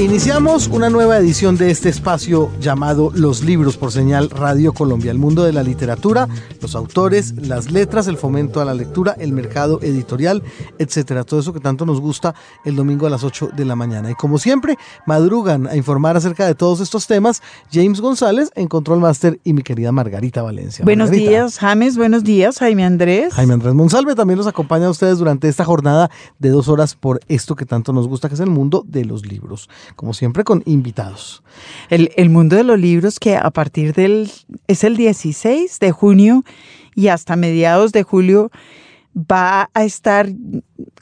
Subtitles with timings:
[0.00, 5.18] Iniciamos una nueva edición de este espacio llamado Los libros por señal Radio Colombia, el
[5.18, 6.28] mundo de la literatura,
[6.60, 10.42] los autores, las letras, el fomento a la lectura, el mercado editorial,
[10.78, 11.22] etcétera.
[11.22, 12.34] Todo eso que tanto nos gusta
[12.64, 14.10] el domingo a las 8 de la mañana.
[14.10, 14.76] Y como siempre,
[15.06, 17.40] madrugan a informar acerca de todos estos temas
[17.72, 20.84] James González en Control Master y mi querida Margarita Valencia.
[20.84, 21.96] Buenos días, James.
[21.96, 23.32] Buenos días, Jaime Andrés.
[23.34, 27.20] Jaime Andrés Monsalve también los acompaña a ustedes durante esta jornada de dos horas por
[27.28, 29.63] esto que tanto nos gusta, que es el mundo de los libros
[29.96, 31.42] como siempre con invitados.
[31.90, 34.30] El, el, mundo de los libros que a partir del,
[34.66, 36.44] es el 16 de junio
[36.94, 38.50] y hasta mediados de julio
[39.16, 40.28] va a estar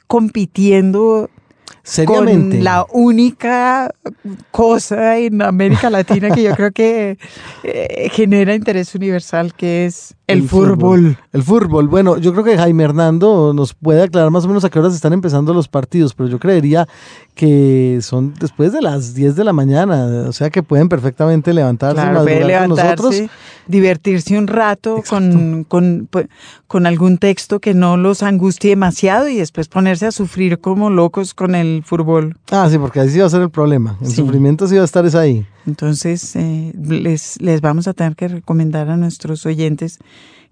[0.07, 1.29] compitiendo
[1.85, 2.55] Seriamente.
[2.55, 3.93] Con la única
[4.51, 7.17] cosa en América Latina que yo creo que
[7.63, 11.17] eh, genera interés universal, que es el, el fútbol.
[11.33, 11.89] El fútbol.
[11.89, 14.95] Bueno, yo creo que Jaime Hernando nos puede aclarar más o menos a qué horas
[14.95, 16.87] están empezando los partidos, pero yo creería
[17.35, 22.01] que son después de las 10 de la mañana, o sea que pueden perfectamente levantarse
[22.01, 23.29] claro, y levantarse, con nosotros.
[23.67, 26.09] Divertirse un rato con, con,
[26.67, 31.33] con algún texto que no los angustie demasiado y después ponerse a sufrir como locos
[31.33, 32.37] con el fútbol.
[32.51, 33.97] Ah, sí, porque ahí sí va a ser el problema.
[34.01, 34.15] El sí.
[34.15, 35.45] sufrimiento sí va a estar es ahí.
[35.65, 39.99] Entonces, eh, les, les vamos a tener que recomendar a nuestros oyentes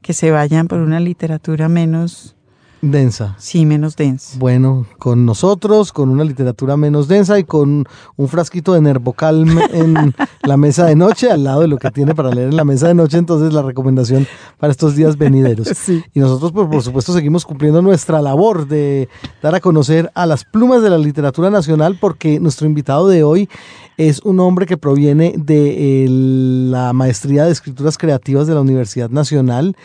[0.02, 2.36] que se vayan por una literatura menos
[2.82, 3.36] densa.
[3.38, 4.38] Sí, menos densa.
[4.40, 7.86] Bueno, con nosotros, con una literatura menos densa y con
[8.18, 12.16] un frasquito de Nervocalm en la mesa de noche, al lado de lo que tiene
[12.16, 14.28] para leer en la mesa de noche, entonces la recomendación
[14.59, 15.68] para estos días venideros.
[15.82, 16.04] Sí.
[16.14, 19.09] Y nosotros, por, por supuesto, seguimos cumpliendo nuestra labor de
[19.42, 23.50] dar a conocer a las plumas de la literatura nacional, porque nuestro invitado de hoy
[23.98, 29.09] es un hombre que proviene de eh, la maestría de escrituras creativas de la Universidad
[29.09, 29.76] Nacional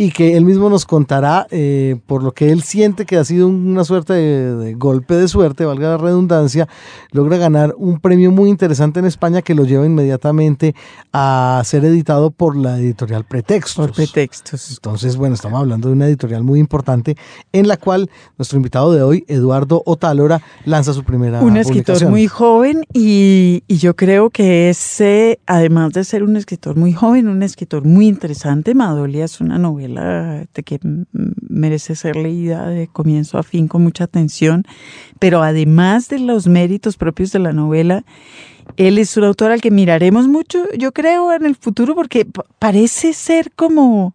[0.00, 3.48] y que él mismo nos contará eh, por lo que él siente que ha sido
[3.48, 6.66] una suerte de, de, golpe de suerte, valga la redundancia,
[7.10, 10.74] logra ganar un premio muy interesante en España que lo lleva inmediatamente
[11.12, 13.88] a ser editado por la editorial Pretextos.
[13.88, 14.70] Por Pretextos.
[14.70, 17.14] Entonces, bueno, estamos hablando de una editorial muy importante
[17.52, 18.08] en la cual
[18.38, 23.76] nuestro invitado de hoy, Eduardo Otálora, lanza su primera Un escritor muy joven y, y,
[23.76, 28.74] yo creo que ese, además de ser un escritor muy joven, un escritor muy interesante,
[28.74, 30.78] Madolia es una novela de que
[31.48, 34.64] merece ser leída de comienzo a fin con mucha atención,
[35.18, 38.04] pero además de los méritos propios de la novela,
[38.76, 42.26] él es un autor al que miraremos mucho, yo creo, en el futuro, porque
[42.58, 44.14] parece ser como,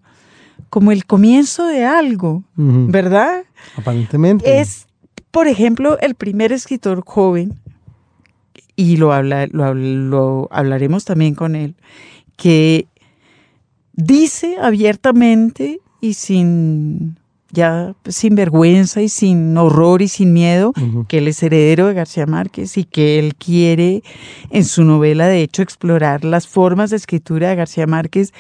[0.70, 2.92] como el comienzo de algo, uh -huh.
[2.92, 3.44] ¿verdad?
[3.76, 4.60] Aparentemente.
[4.60, 4.88] Es,
[5.32, 7.60] por ejemplo, el primer escritor joven,
[8.78, 11.76] y lo, habla, lo, lo hablaremos también con él,
[12.38, 12.88] que
[13.96, 17.18] dice abiertamente y sin
[17.52, 21.08] ya sin vergüenza y sin horror y sin miedo uh -huh.
[21.08, 24.04] que él es heredero de García Márquez y que él quiere
[24.50, 28.34] en su novela de hecho explorar las formas de escritura de García Márquez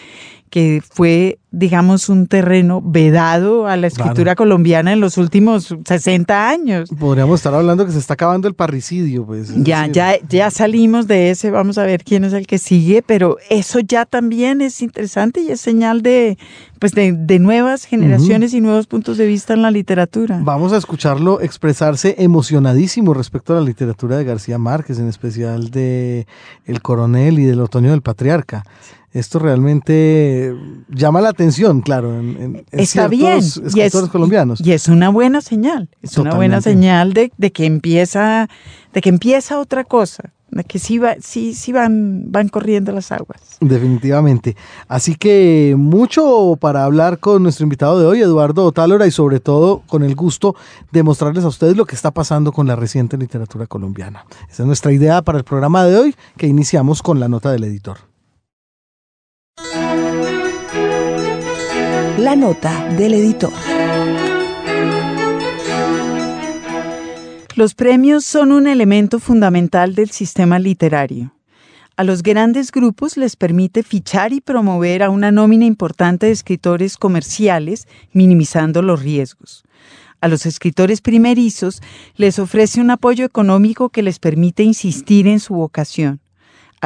[0.55, 4.35] que fue, digamos, un terreno vedado a la escritura claro.
[4.35, 6.89] colombiana en los últimos 60 años.
[6.99, 9.53] Podríamos estar hablando que se está acabando el parricidio, pues.
[9.63, 9.93] Ya, decir.
[9.93, 13.79] ya, ya salimos de ese, vamos a ver quién es el que sigue, pero eso
[13.79, 16.37] ya también es interesante y es señal de,
[16.79, 18.57] pues de, de nuevas generaciones uh -huh.
[18.57, 20.41] y nuevos puntos de vista en la literatura.
[20.43, 26.27] Vamos a escucharlo expresarse emocionadísimo respecto a la literatura de García Márquez, en especial de
[26.65, 28.65] El Coronel y del Otoño del Patriarca
[29.15, 30.53] esto realmente
[30.89, 33.37] llama la atención, claro, en, en, Está bien.
[33.37, 34.59] escritores y es, colombianos.
[34.59, 36.21] Y, y, es una buena señal, es Totalmente.
[36.21, 38.49] una buena señal de, de, que empieza,
[38.93, 43.13] de que empieza otra cosa, de que sí, va, sí, sí van, van corriendo las
[43.13, 43.39] aguas.
[43.61, 44.57] Definitivamente.
[44.89, 49.81] Así que mucho para hablar con nuestro invitado de hoy, Eduardo Otálora, y sobre todo
[49.87, 50.57] con el gusto
[50.91, 54.25] de mostrarles a ustedes lo que está pasando con la reciente literatura colombiana.
[54.51, 57.63] Esa es nuestra idea para el programa de hoy, que iniciamos con la nota del
[57.63, 57.97] editor.
[62.17, 63.51] La nota del editor.
[67.57, 71.33] Los premios son un elemento fundamental del sistema literario.
[71.97, 76.95] A los grandes grupos les permite fichar y promover a una nómina importante de escritores
[76.95, 79.65] comerciales, minimizando los riesgos.
[80.21, 81.81] A los escritores primerizos
[82.15, 86.21] les ofrece un apoyo económico que les permite insistir en su vocación.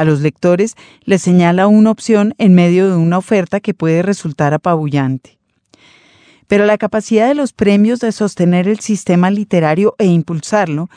[0.00, 4.54] A los lectores les señala una opción en medio de una oferta que puede resultar
[4.54, 5.38] apabullante.
[6.46, 10.88] Pero la capacidad de los premios de sostener el sistema literario e impulsarlo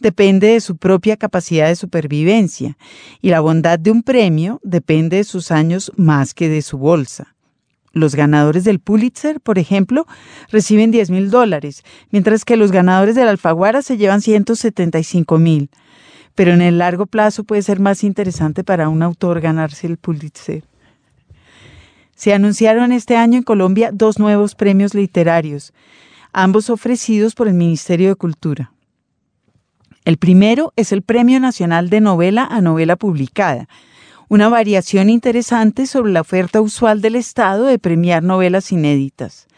[0.00, 2.76] depende de su propia capacidad de supervivencia,
[3.22, 7.36] y la bondad de un premio depende de sus años más que de su bolsa.
[7.92, 10.04] Los ganadores del Pulitzer, por ejemplo,
[10.50, 15.70] reciben 10 mil dólares, mientras que los ganadores del Alfaguara se llevan 175 mil.
[16.38, 20.62] Pero en el largo plazo puede ser más interesante para un autor ganarse el Pulitzer.
[22.14, 25.72] Se anunciaron este año en Colombia dos nuevos premios literarios,
[26.32, 28.70] ambos ofrecidos por el Ministerio de Cultura.
[30.04, 33.68] El primero es el Premio Nacional de Novela a Novela Publicada,
[34.28, 39.48] una variación interesante sobre la oferta usual del Estado de premiar novelas inéditas.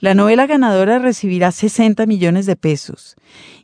[0.00, 3.16] La novela ganadora recibirá 60 millones de pesos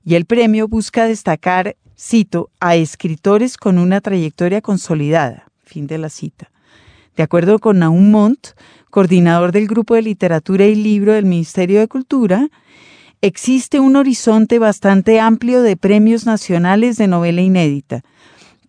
[0.05, 5.47] y el premio busca destacar, cito, a escritores con una trayectoria consolidada.
[5.63, 6.51] Fin de la cita.
[7.17, 8.49] De acuerdo con Naum Montt,
[8.91, 12.49] coordinador del Grupo de Literatura y Libro del Ministerio de Cultura,
[13.21, 18.03] existe un horizonte bastante amplio de premios nacionales de novela inédita.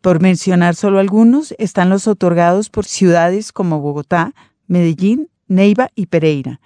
[0.02, 4.36] Por mencionar solo algunos, están los otorgados por ciudades como Bogotá,
[4.68, 6.60] Medellín, Neiva y Pereira.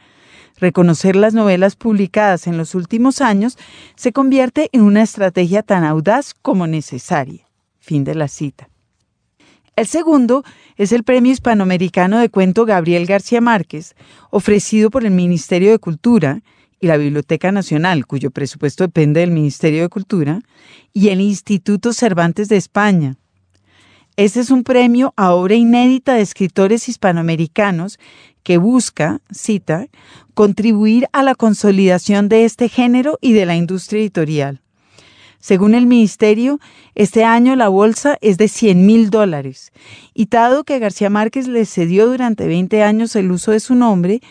[0.59, 3.57] Reconocer las novelas publicadas en los últimos años
[3.95, 7.45] se convierte en una estrategia tan audaz como necesaria.
[7.79, 8.69] Fin de la cita.
[9.75, 10.44] El segundo
[10.75, 13.95] es el Premio Hispanoamericano de Cuento Gabriel García Márquez,
[14.29, 16.41] ofrecido por el Ministerio de Cultura
[16.81, 20.41] y la Biblioteca Nacional, cuyo presupuesto depende del Ministerio de Cultura,
[20.91, 23.15] y el Instituto Cervantes de España.
[24.17, 28.00] Este es un premio a obra inédita de escritores hispanoamericanos
[28.44, 29.88] que busca, cita,
[30.39, 34.62] contribuir a la consolidación de este género y de la industria editorial.
[35.38, 36.62] Según el ministerio,
[36.95, 39.74] este año la bolsa es de 100 mil dólares.
[40.13, 44.21] Y dado que García Márquez le cedió durante 20 años el uso de su nombre,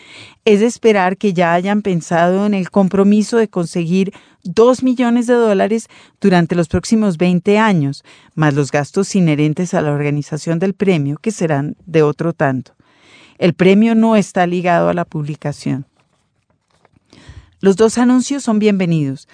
[0.45, 4.11] es de esperar que ya hayan pensado en el compromiso de conseguir
[4.43, 5.89] 2 millones de dólares
[6.19, 8.03] durante los próximos 20 años,
[8.33, 12.73] más los gastos inherentes a la organización del premio, que serán de otro tanto.
[13.37, 15.85] El premio no está ligado a la publicación.
[17.59, 19.27] Los dos anuncios son bienvenidos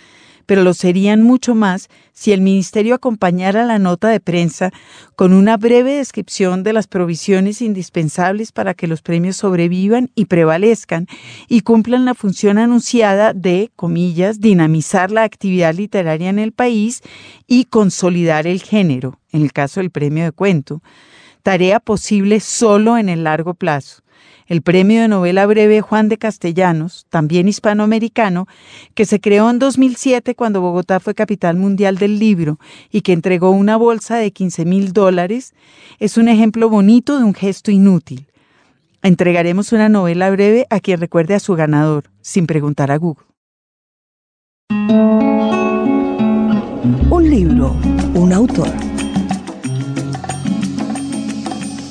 [0.45, 4.71] pero lo serían mucho más si el Ministerio acompañara la nota de prensa
[5.15, 11.07] con una breve descripción de las provisiones indispensables para que los premios sobrevivan y prevalezcan
[11.47, 17.01] y cumplan la función anunciada de, comillas, dinamizar la actividad literaria en el país
[17.47, 20.81] y consolidar el género, en el caso del premio de cuento,
[21.43, 24.04] tarea posible solo en el largo plazo
[24.47, 28.47] el premio de novela breve Juan de Castellanos, también hispanoamericano,
[28.93, 32.59] que se creó en 2007 cuando Bogotá fue capital mundial del libro
[32.91, 35.53] y que entregó una bolsa de 15 mil dólares,
[35.99, 38.27] es un ejemplo bonito de un gesto inútil.
[39.01, 43.25] Entregaremos una novela breve a quien recuerde a su ganador, sin preguntar a Google.
[47.09, 47.75] Un libro,
[48.15, 48.84] un autor.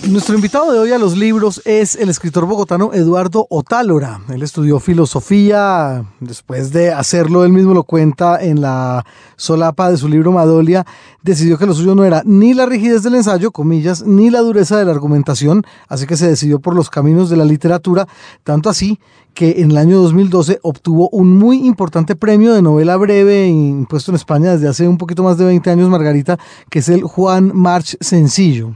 [0.08, 4.20] Nuestro invitado de hoy a los libros es el escritor bogotano Eduardo Otálora.
[4.28, 9.04] Él estudió filosofía, después de hacerlo, él mismo lo cuenta en la
[9.36, 10.84] solapa de su libro Madolia,
[11.22, 14.76] decidió que lo suyo no era ni la rigidez del ensayo, comillas, ni la dureza
[14.76, 18.06] de la argumentación, así que se decidió por los caminos de la literatura,
[18.42, 19.00] tanto así
[19.32, 24.16] que en el año 2012 obtuvo un muy importante premio de novela breve impuesto en
[24.16, 27.96] España desde hace un poquito más de 20 años, Margarita, que es el Juan March
[28.00, 28.74] Sencillo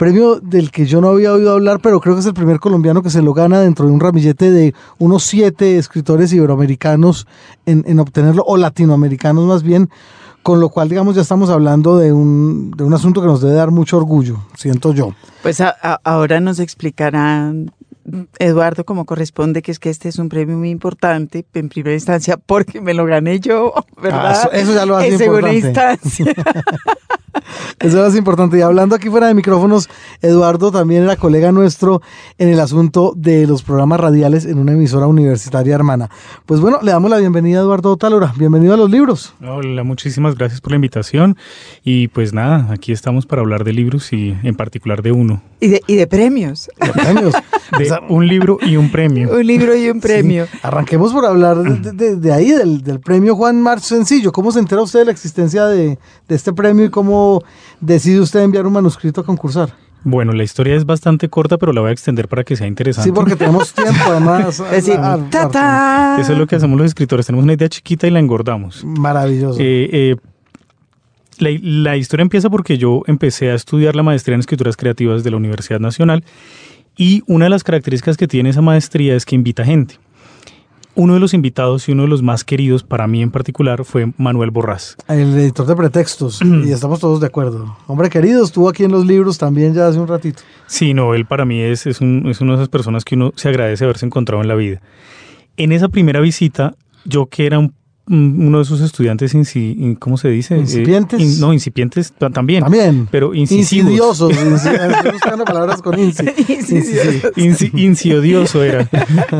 [0.00, 3.02] premio del que yo no había oído hablar, pero creo que es el primer colombiano
[3.02, 7.26] que se lo gana dentro de un ramillete de unos siete escritores iberoamericanos
[7.66, 9.90] en, obtenerlo, o latinoamericanos más bien,
[10.42, 13.52] con lo cual, digamos, ya estamos hablando de un, de un asunto que nos debe
[13.52, 15.14] dar mucho orgullo, siento yo.
[15.42, 15.62] Pues
[16.02, 17.70] ahora nos explicarán
[18.38, 22.38] Eduardo, como corresponde, que es que este es un premio muy importante en primera instancia
[22.38, 24.44] porque me lo gané yo, ¿verdad?
[24.44, 26.24] Ah, eso, ya lo hace en segunda instancia.
[27.78, 28.58] Eso es importante.
[28.58, 29.88] Y hablando aquí fuera de micrófonos,
[30.22, 32.02] Eduardo también era colega nuestro
[32.38, 36.10] en el asunto de los programas radiales en una emisora universitaria hermana.
[36.46, 38.32] Pues bueno, le damos la bienvenida a Eduardo Talora.
[38.36, 39.34] Bienvenido a los libros.
[39.42, 41.36] Hola, muchísimas gracias por la invitación.
[41.84, 45.42] Y pues nada, aquí estamos para hablar de libros y en particular de uno.
[45.60, 46.70] Y de, y de premios.
[46.80, 47.34] De premios.
[47.78, 49.30] de un libro y un premio.
[49.30, 50.46] un libro y un premio.
[50.62, 54.32] Arranquemos por hablar de, ahí, del, premio Juan March Sencillo.
[54.32, 57.39] ¿Cómo se entera usted de la existencia de, de este premio y cómo
[57.80, 59.74] decide usted enviar un manuscrito a concursar?
[60.02, 63.10] Bueno, la historia es bastante corta, pero la voy a extender para que sea interesante.
[63.10, 64.60] Sí, porque tenemos tiempo además.
[64.72, 67.26] es decir, Eso es lo que hacemos los escritores.
[67.26, 68.82] Tenemos una idea chiquita y la engordamos.
[68.84, 69.58] Maravilloso.
[69.60, 70.16] Eh, eh,
[71.38, 75.30] la, la, historia empieza porque yo empecé a estudiar la maestría en escrituras creativas de
[75.30, 76.24] la Universidad Nacional
[76.96, 79.98] y una de las características que tiene esa maestría es que invita gente
[81.00, 84.12] uno de los invitados y uno de los más queridos para mí en particular fue
[84.18, 84.98] Manuel Borrás.
[85.08, 87.74] El editor de pretextos, y estamos todos de acuerdo.
[87.86, 90.42] Hombre querido, estuvo aquí en los libros también ya hace un ratito.
[90.66, 93.32] Sí, no, él para mí es, es, un, es una de esas personas que uno
[93.34, 94.82] se agradece haberse encontrado en la vida.
[95.56, 96.74] En esa primera visita,
[97.06, 97.72] yo que era un
[98.08, 100.56] uno de sus estudiantes, inci, ¿cómo se dice?
[100.56, 101.20] ¿Incipientes?
[101.20, 102.64] Eh, in, no, incipientes también.
[102.64, 103.08] También.
[103.10, 103.92] Pero incisivos.
[103.92, 104.32] Insidiosos.
[104.36, 106.24] Estoy buscando palabras con inci.
[107.36, 108.88] Inci, insidioso era.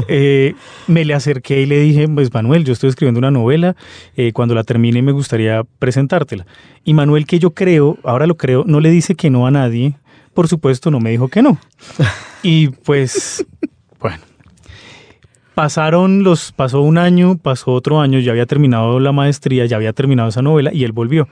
[0.09, 0.55] Eh,
[0.87, 3.77] me le acerqué y le dije, pues Manuel, yo estoy escribiendo una novela,
[4.17, 6.47] eh, cuando la termine me gustaría presentártela.
[6.85, 9.97] Y Manuel, que yo creo, ahora lo creo, no le dice que no a nadie,
[10.35, 11.59] por supuesto no me dijo que no.
[12.43, 13.45] Y pues,
[14.01, 14.30] bueno
[15.61, 19.93] pasaron los, pasó un año, pasó otro año, ya había terminado la maestría, ya había
[19.93, 21.29] terminado esa novela y él volvió.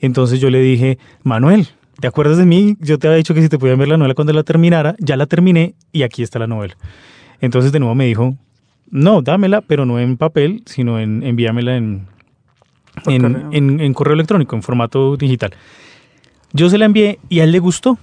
[0.00, 1.66] Entonces yo le dije, Manuel,
[1.98, 2.76] ¿te acuerdas de mí?
[2.80, 5.16] Yo te había dicho que si te podía ver la novela cuando la terminara, ya
[5.16, 6.76] la terminé y aquí está la novela.
[7.40, 8.36] Entonces de nuevo me dijo,
[8.90, 12.06] no, dámela, pero no en papel, sino en envíamela en,
[13.06, 13.48] en correo.
[13.50, 15.54] En, en correo electrónico, en formato digital.
[16.52, 17.96] Yo se la envié y a él le gustó.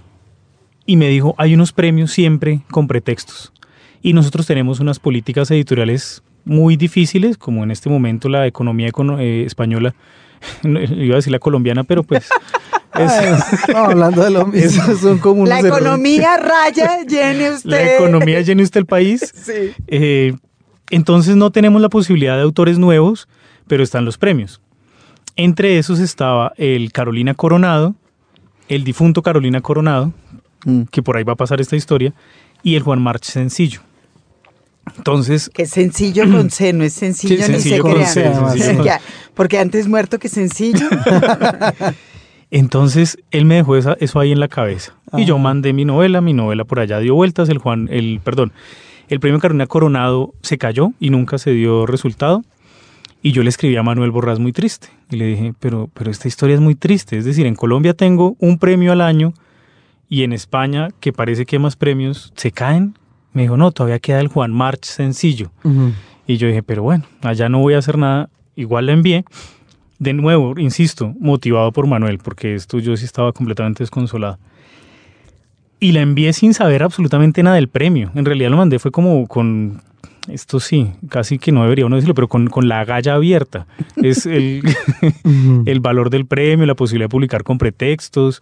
[0.87, 3.53] Y me dijo, hay unos premios siempre con pretextos
[4.01, 8.89] y nosotros tenemos unas políticas editoriales muy difíciles, como en este momento la economía
[9.19, 9.93] eh, española,
[10.63, 12.29] iba a decir la colombiana, pero pues...
[12.97, 17.69] Es, no, hablando de lo mismo, son como La economía raya, llene usted.
[17.69, 19.31] La economía llene usted el país.
[19.35, 19.71] Sí.
[19.85, 20.33] Eh,
[20.89, 23.27] entonces no tenemos la posibilidad de autores nuevos,
[23.67, 24.61] pero están los premios.
[25.35, 27.93] Entre esos estaba el Carolina Coronado,
[28.67, 30.11] el difunto Carolina Coronado,
[30.65, 30.83] mm.
[30.83, 32.13] que por ahí va a pasar esta historia,
[32.63, 33.81] y el Juan March Sencillo.
[34.95, 35.49] Entonces.
[35.53, 38.53] Que sencillo con C, no es sencillo, sí, ni sencillo se crean.
[38.53, 38.91] C, sencillo
[39.33, 40.87] Porque antes muerto que sencillo.
[42.51, 44.93] Entonces él me dejó esa, eso ahí en la cabeza.
[45.11, 45.19] Ah.
[45.19, 48.53] Y yo mandé mi novela, mi novela por allá dio vueltas, el Juan, el, perdón,
[49.09, 52.43] el premio Carolina Coronado se cayó y nunca se dio resultado.
[53.21, 54.87] Y yo le escribí a Manuel Borrás muy triste.
[55.09, 57.17] Y le dije, pero, pero esta historia es muy triste.
[57.17, 59.33] Es decir, en Colombia tengo un premio al año
[60.07, 62.97] y en España, que parece que más premios se caen.
[63.33, 65.51] Me dijo, no, todavía queda el Juan March sencillo.
[65.63, 65.93] Uh -huh.
[66.27, 68.29] Y yo dije, pero bueno, allá no voy a hacer nada.
[68.55, 69.23] Igual la envié.
[69.99, 74.37] De nuevo, insisto, motivado por Manuel, porque esto yo sí estaba completamente desconsolado.
[75.79, 78.11] Y la envié sin saber absolutamente nada del premio.
[78.15, 79.81] En realidad lo mandé fue como con,
[80.27, 83.65] esto sí, casi que no debería uno decirlo, pero con, con la galla abierta.
[83.95, 84.63] Es el,
[85.65, 88.41] el valor del premio, la posibilidad de publicar con pretextos.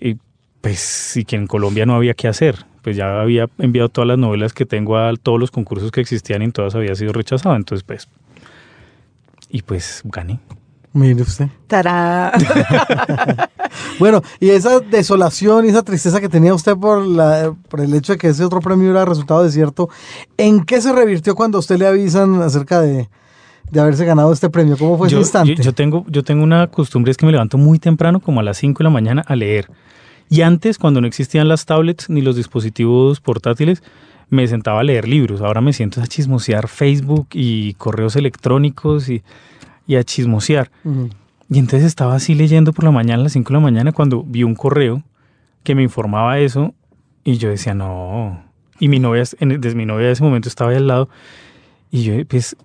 [0.00, 0.16] Y
[0.60, 2.64] pues sí que en Colombia no había qué hacer.
[2.88, 6.40] Pues ya había enviado todas las novelas que tengo a todos los concursos que existían
[6.40, 7.54] y en todas había sido rechazado.
[7.54, 8.08] Entonces, pues.
[9.50, 10.40] Y pues gané.
[10.94, 11.48] Mire usted.
[11.66, 12.32] ¡Tará!
[13.98, 18.14] bueno, y esa desolación y esa tristeza que tenía usted por, la, por el hecho
[18.14, 19.90] de que ese otro premio era resultado desierto,
[20.38, 23.06] ¿en qué se revirtió cuando a usted le avisan acerca de,
[23.70, 24.78] de haberse ganado este premio?
[24.78, 25.56] ¿Cómo fue yo, ese instante?
[25.56, 28.42] Yo, yo, tengo, yo tengo una costumbre, es que me levanto muy temprano, como a
[28.42, 29.68] las 5 de la mañana, a leer.
[30.28, 33.82] Y antes, cuando no existían las tablets ni los dispositivos portátiles,
[34.30, 35.40] me sentaba a leer libros.
[35.40, 39.22] Ahora me siento a chismosear Facebook y correos electrónicos y,
[39.86, 40.70] y a chismosear.
[40.84, 41.10] Uh -huh.
[41.50, 44.22] Y entonces estaba así leyendo por la mañana, a las 5 de la mañana, cuando
[44.22, 45.02] vi un correo
[45.62, 46.74] que me informaba eso
[47.24, 48.42] y yo decía, no.
[48.78, 51.08] Y mi novia, desde mi novia de ese momento estaba ahí al lado
[51.90, 52.56] y yo, pues,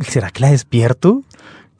[0.00, 1.22] ¿será que la despierto?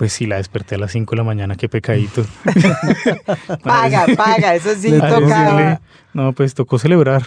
[0.01, 2.25] Pues sí, la desperté a las 5 de la mañana, qué pecadito.
[3.63, 5.83] paga, paga, eso sí tocaba.
[6.15, 7.27] No, pues tocó celebrar.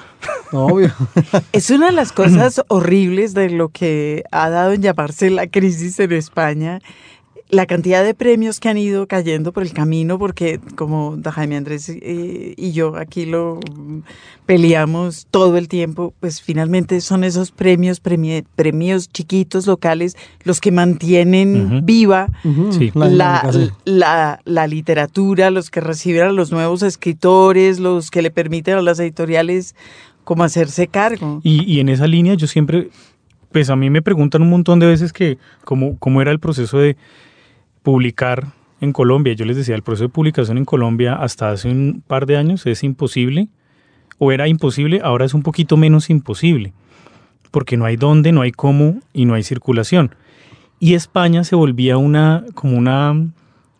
[0.51, 0.91] Obvio.
[1.51, 5.99] Es una de las cosas horribles de lo que ha dado en llamarse la crisis
[5.99, 6.79] en España.
[7.53, 11.87] La cantidad de premios que han ido cayendo por el camino, porque como Jaime Andrés
[11.87, 13.59] eh, y yo aquí lo
[14.47, 20.71] peleamos todo el tiempo, pues finalmente son esos premios, premi premios chiquitos, locales, los que
[20.71, 21.85] mantienen uh -huh.
[21.85, 22.71] viva uh -huh.
[22.71, 22.91] sí.
[22.95, 28.31] la, la, la, la, literatura, los que reciben a los nuevos escritores, los que le
[28.31, 29.75] permiten a las editoriales
[30.23, 31.39] como hacerse cargo.
[31.43, 32.89] Y, y en esa línea yo siempre,
[33.51, 36.79] pues a mí me preguntan un montón de veces que cómo, cómo era el proceso
[36.79, 36.97] de
[37.83, 38.47] publicar
[38.81, 39.33] en Colombia.
[39.33, 42.65] Yo les decía, el proceso de publicación en Colombia hasta hace un par de años
[42.65, 43.47] es imposible,
[44.17, 46.73] o era imposible, ahora es un poquito menos imposible,
[47.51, 50.15] porque no hay dónde, no hay cómo y no hay circulación.
[50.79, 53.27] Y España se volvía una, como, una,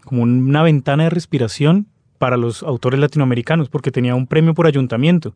[0.06, 5.36] como una ventana de respiración para los autores latinoamericanos, porque tenía un premio por ayuntamiento.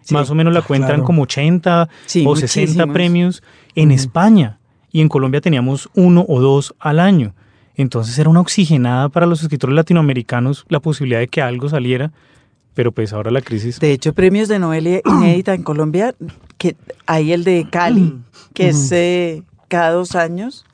[0.00, 1.04] Sí, Más o menos la cuentan claro.
[1.04, 3.42] como 80 sí, o 60 premios
[3.74, 3.94] en uh -huh.
[3.94, 4.58] España,
[4.90, 7.34] y en Colombia teníamos uno o dos al año.
[7.76, 12.12] Entonces era una oxigenada para los escritores latinoamericanos la posibilidad de que algo saliera,
[12.74, 13.80] pero pues ahora la crisis.
[13.80, 16.14] De hecho, premios de novela inédita en Colombia,
[16.58, 16.76] que
[17.06, 18.14] hay el de Cali,
[18.52, 20.64] que es eh, cada dos años,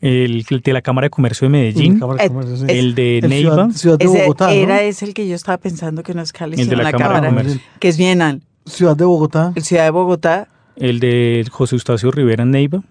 [0.00, 2.64] El, el de la Cámara de Comercio de Medellín, Cámara de Comercio, sí.
[2.68, 4.52] el de El Neiva, Ciudad, Ciudad de Ese Bogotá, ¿no?
[4.52, 6.84] era ese el que yo estaba pensando que no es Cali, El de sino la
[6.84, 7.60] la Cámara de Comercio.
[7.80, 8.42] que es bien al.
[8.66, 9.52] Ciudad de Bogotá.
[9.56, 10.48] El Ciudad de Bogotá.
[10.76, 12.82] el de José Eustacio Rivera en Neiva.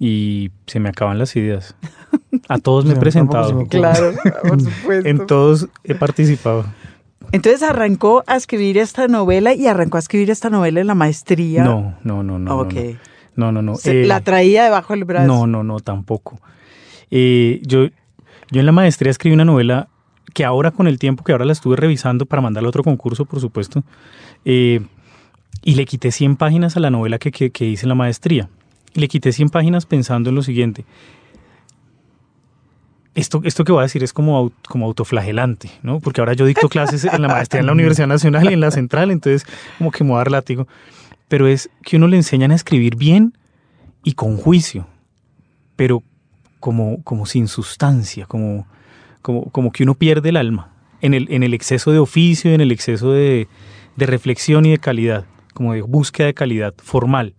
[0.00, 1.76] Y se me acaban las ideas.
[2.48, 3.66] A todos me he presentado.
[3.68, 4.12] Claro,
[4.48, 5.08] por supuesto.
[5.08, 6.64] En todos he participado.
[7.32, 11.62] Entonces arrancó a escribir esta novela y arrancó a escribir esta novela en la maestría.
[11.62, 12.56] No, no, no, no.
[12.56, 12.74] no, Ok.
[13.36, 13.76] No, no, no.
[13.76, 15.26] Se- Eh, la traía debajo del brazo.
[15.28, 16.40] No, no, no, tampoco.
[17.10, 17.86] Eh, yo,
[18.50, 19.88] yo en la maestría escribí una novela
[20.34, 23.24] que ahora con el tiempo, que ahora la estuve revisando para mandarla a otro concurso,
[23.26, 23.82] por supuesto,
[24.44, 24.80] eh,
[25.62, 28.48] y le quité 100 páginas a la novela que, que- que hice en la maestría.
[28.94, 30.84] Le quité 100 páginas pensando en lo siguiente.
[33.14, 36.00] Esto, esto que voy a decir es como, como autoflagelante, ¿no?
[36.00, 38.70] Porque ahora yo dicto clases en la maestría en la Universidad Nacional y en la
[38.70, 39.46] Central, entonces
[39.78, 40.68] como que me voy a dar látigo.
[41.28, 43.36] Pero es que uno le enseñan a escribir bien
[44.04, 44.86] y con juicio,
[45.76, 46.02] pero
[46.60, 48.66] como, como sin sustancia, como,
[49.22, 52.60] como, como que uno pierde el alma en el, en el exceso de oficio, en
[52.60, 53.48] el exceso de,
[53.96, 57.34] de reflexión y de calidad, como de búsqueda de calidad formal.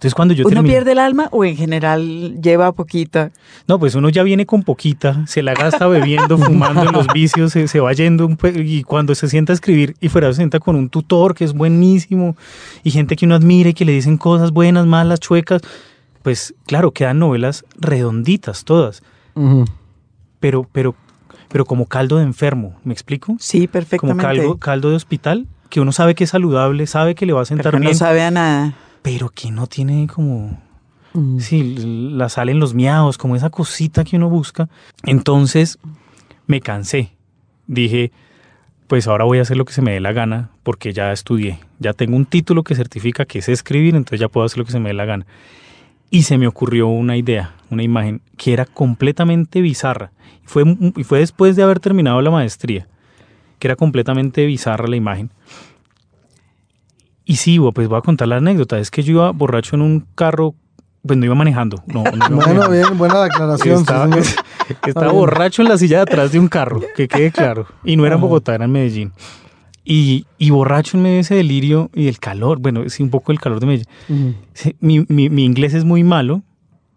[0.00, 3.32] Entonces cuando yo ¿Uno pierde el alma o en general lleva poquita?
[3.68, 7.52] no, pues uno ya viene con poquita, se la gasta bebiendo, fumando en los vicios,
[7.52, 10.58] se, se va yendo un y cuando se sienta a escribir y fuera se sienta
[10.58, 12.34] con un tutor que es buenísimo
[12.82, 15.60] y gente que uno admira y que le dicen cosas buenas, malas, chuecas,
[16.22, 19.02] pues claro, quedan novelas redonditas todas,
[20.38, 20.94] pero, pero,
[21.50, 23.36] pero como caldo de enfermo, ¿me explico?
[23.38, 24.22] Sí, Como perfectamente.
[24.22, 27.44] caldo, caldo de hospital, que uno sabe que es saludable, sabe que le va a
[27.44, 28.74] sentar pero que bien, no sabe a nada.
[29.02, 30.58] Pero que no tiene como
[31.14, 31.40] Ujú.
[31.40, 31.74] Sí,
[32.12, 34.68] la salen los miados, como esa cosita que uno busca.
[35.04, 35.78] Entonces
[36.46, 37.12] me cansé.
[37.66, 38.12] Dije,
[38.86, 41.58] pues ahora voy a hacer lo que se me dé la gana, porque ya estudié.
[41.78, 44.72] Ya tengo un título que certifica que sé escribir, entonces ya puedo hacer lo que
[44.72, 45.26] se me dé la gana.
[46.10, 50.10] Y se me ocurrió una idea, una imagen, que era completamente bizarra.
[50.44, 50.64] Fue,
[50.96, 52.88] y fue después de haber terminado la maestría,
[53.60, 55.30] que era completamente bizarra la imagen.
[57.30, 58.78] Y sí, pues voy a contar la anécdota.
[58.80, 60.54] Es que yo iba borracho en un carro,
[61.06, 61.80] pues no iba manejando.
[61.86, 62.70] No, no iba Bueno, manejando.
[62.70, 63.76] bien, buena la aclaración.
[63.76, 64.08] sí, Estaba,
[64.86, 67.66] estaba borracho en la silla de atrás de un carro, que quede claro.
[67.84, 69.12] Y no era en Bogotá, era en Medellín.
[69.84, 73.30] Y, y borracho en medio de ese delirio y el calor, bueno, sí, un poco
[73.30, 73.86] el calor de Medellín.
[74.08, 74.34] Ujú.
[74.52, 76.42] Sí, mi, mi- mi inglés es muy malo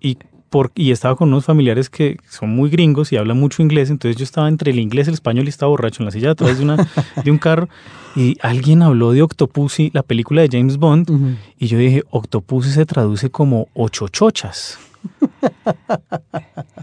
[0.02, 0.18] y,
[0.54, 4.18] por, y estaba con unos familiares que son muy gringos y hablan mucho inglés, entonces
[4.18, 6.58] yo estaba entre el inglés el español y estaba borracho en la silla de atrás
[6.60, 6.88] de, una,
[7.24, 7.68] de un carro
[8.16, 11.30] y alguien habló de Octopussy, la película de James Bond, Ujú.
[11.58, 14.78] y yo dije, Octopussy se traduce como ocho chochas.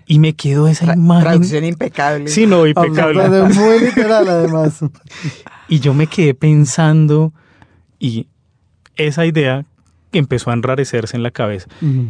[0.07, 1.23] y me quedó esa Tra- imagen.
[1.25, 2.29] traducción impecable.
[2.29, 3.29] Sí, no, impecable.
[3.29, 4.81] De muy literal, además.
[5.69, 7.33] Y yo me quedé pensando
[8.01, 8.27] y
[8.97, 9.65] esa idea
[10.13, 11.69] empezó a enrarecerse en la cabeza.
[11.81, 12.07] Ujú.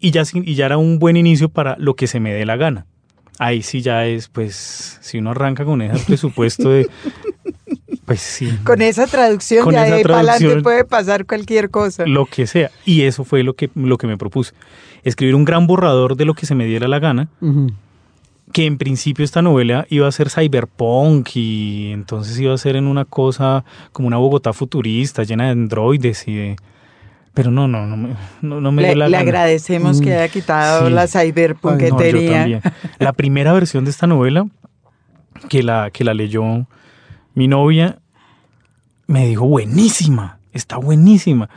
[0.00, 2.56] Y ya, y ya era un buen inicio para lo que se me dé la
[2.56, 2.86] gana.
[3.40, 6.88] Ahí sí ya es, pues, si uno arranca con ese presupuesto de...
[8.04, 8.48] Pues sí.
[8.64, 12.06] Con esa traducción Con ya de esa adelante traducción- puede pasar cualquier cosa.
[12.06, 12.70] lo que sea.
[12.86, 14.54] Y eso fue lo que, lo que me propuse.
[15.04, 17.70] Escribir un gran borrador de lo que se me diera la gana, Ujú.
[18.54, 22.86] que en principio esta novela iba a ser cyberpunk y entonces iba a ser en
[22.86, 26.56] una cosa como una Bogotá futurista, llena de androides y de...
[27.34, 29.22] Pero no, no, no me, no, no me Le, dio la le gana.
[29.22, 30.92] agradecemos que Mm, haya quitado sí.
[30.92, 32.32] la No, cyberpunketería.
[32.40, 32.60] también.
[32.98, 34.46] La primera versión de esta novela,
[35.48, 36.66] que la, que la leyó
[37.34, 37.98] mi novia,
[39.06, 41.48] me dijo, buenísima, está buenísima.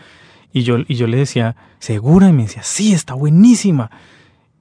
[0.54, 2.30] Y yo, y yo le decía, ¿segura?
[2.30, 3.90] Y me decía, sí, está buenísima.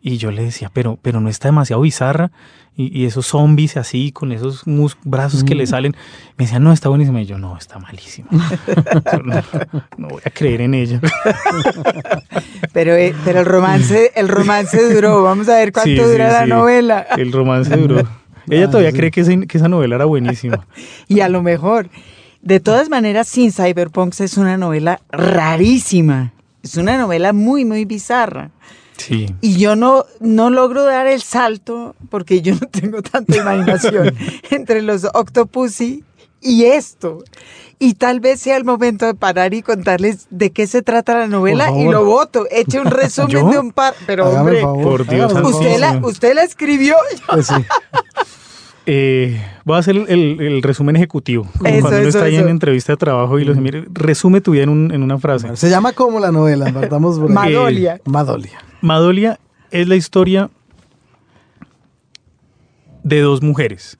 [0.02, 2.30] Y yo le decía, pero, pero no está demasiado bizarra.
[2.76, 5.94] Y, y esos zombies así, con esos mus- brazos que le salen.
[6.38, 7.20] Me decía, no, está buenísima.
[7.20, 8.28] Y yo, no, está malísima.
[9.24, 9.42] No,
[9.98, 11.00] no voy a creer en ella.
[12.72, 15.22] Pero, eh, pero el romance, el romance duró.
[15.22, 16.50] Vamos a ver cuánto Sí, sí, dura la sí.
[16.50, 17.06] novela.
[17.16, 17.96] El romance duró.
[18.48, 20.66] Ella Ah, todavía cree que, ese- que esa novela era buenísima.
[21.08, 21.88] Y a lo mejor.
[22.42, 26.32] De todas maneras, Sin Cyberpunk es una novela rarísima.
[26.62, 28.50] Es una novela muy, muy bizarra.
[29.00, 29.34] Sí.
[29.40, 34.14] Y yo no, no logro dar el salto, porque yo no tengo tanta imaginación,
[34.50, 36.04] entre los Octopussy
[36.40, 37.24] y esto.
[37.78, 41.26] Y tal vez sea el momento de parar y contarles de qué se trata la
[41.28, 42.46] novela y lo voto.
[42.50, 43.48] Eche un resumen ¿Yo?
[43.48, 43.94] de un par.
[44.06, 44.82] Pero Hágame hombre, favor.
[44.82, 46.96] por Dios usted la, usted la escribió.
[47.28, 47.54] Pues sí.
[48.86, 51.44] Eh, voy a hacer el, el- el resumen ejecutivo.
[51.58, 54.40] Como Eso, cuando uno eso, está ahí en entrevista de trabajo y los mire, resume
[54.40, 55.54] tu vida en, un- en una frase.
[55.56, 57.28] Se llama como la novela, partamos por.
[57.30, 58.00] Madolia.
[58.06, 58.58] Madolia.
[58.80, 59.38] Madolia
[59.70, 60.50] es la historia
[63.02, 63.98] de dos mujeres,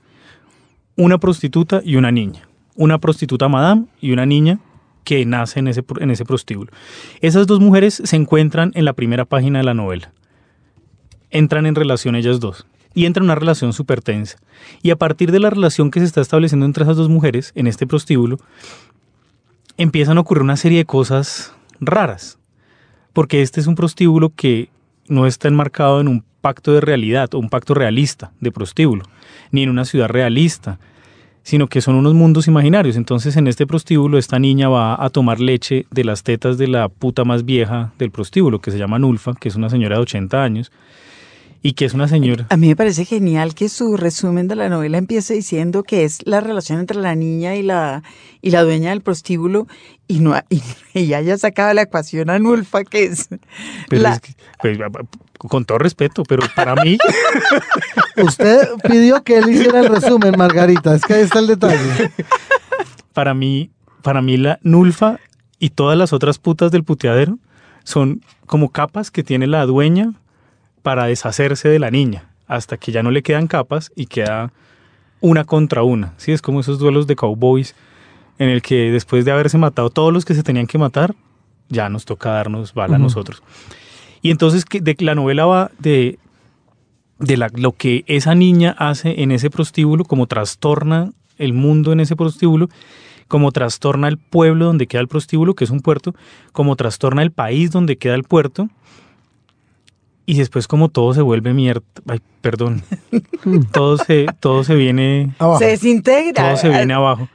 [0.97, 2.49] una prostituta y una niña.
[2.77, 4.59] Una prostituta madame y una niña
[5.05, 6.73] que nace en ese, en ese prostíbulo.
[7.21, 10.13] Esas dos mujeres se encuentran en la primera página de la novela.
[11.31, 12.67] entran en relación ellas dos.
[12.93, 14.39] Y entra en una relación súper tensa.
[14.83, 17.67] Y a partir de la relación que se está estableciendo entre esas dos mujeres en
[17.67, 18.39] este prostíbulo,
[19.77, 22.39] empiezan a ocurrir una serie de cosas raras.
[23.13, 24.69] Porque este es un prostíbulo que
[25.09, 29.05] no está enmarcado en un pacto de realidad o un pacto realista de prostíbulo,
[29.51, 30.79] ni en una ciudad realista,
[31.43, 32.97] sino que son unos mundos imaginarios.
[32.97, 36.89] Entonces en este prostíbulo esta niña va a tomar leche de las tetas de la
[36.89, 40.43] puta más vieja del prostíbulo, que se llama Nulfa, que es una señora de 80
[40.43, 40.73] años,
[41.63, 42.47] y que es una señora...
[42.51, 46.27] A mí me parece genial que su resumen de la novela empiece diciendo que es
[46.27, 48.03] la relación entre la niña y la,
[48.41, 49.67] y la dueña del prostíbulo
[50.09, 50.63] y no y
[50.95, 53.29] ella haya sacado la ecuación a Nulfa, que es...
[53.89, 54.79] Pero la- es que, pues,
[55.39, 56.99] con todo respeto, pero para mí,
[58.23, 60.95] Usted pidió que él hiciera el resumen, Margarita.
[60.95, 62.11] Es que ahí está el detalle.
[63.15, 63.71] para mí,
[64.03, 65.19] para mí la Nulfa
[65.59, 67.39] y todas las otras putas del puteadero
[67.85, 70.13] son como capas que tiene la dueña
[70.83, 74.53] para deshacerse de la niña, hasta que ya no le quedan capas y queda
[75.21, 76.15] una contra una.
[76.17, 77.75] Sí, es como esos duelos de cowboys
[78.39, 81.15] en el que después de haberse matado todos los que se tenían que matar,
[81.69, 83.43] ya nos toca darnos bala a nosotros.
[84.23, 86.19] Y entonces que de, la novela va de,
[87.19, 92.01] de la- lo que esa niña hace en ese prostíbulo, como trastorna el mundo en
[92.01, 92.69] ese prostíbulo,
[93.29, 96.15] como trastorna el pueblo donde queda el prostíbulo, que es un puerto,
[96.53, 98.69] como trastorna el país donde queda el puerto,
[100.33, 102.83] y después como todo se vuelve mierda, ay, perdón,
[103.73, 105.59] todo se, todo se viene, Abajo.
[105.59, 106.43] se desintegra.
[106.45, 107.29] todo se viene abajo,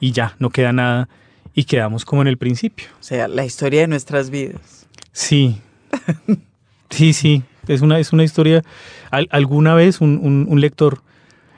[0.00, 1.08] y ya, no queda nada,
[1.54, 2.86] y quedamos como en el principio.
[3.00, 4.86] O sea, la historia de nuestras vidas.
[5.12, 5.60] Sí,
[6.90, 8.62] sí, sí, es una, es una historia,
[9.10, 11.00] al- alguna vez un, un- un lector,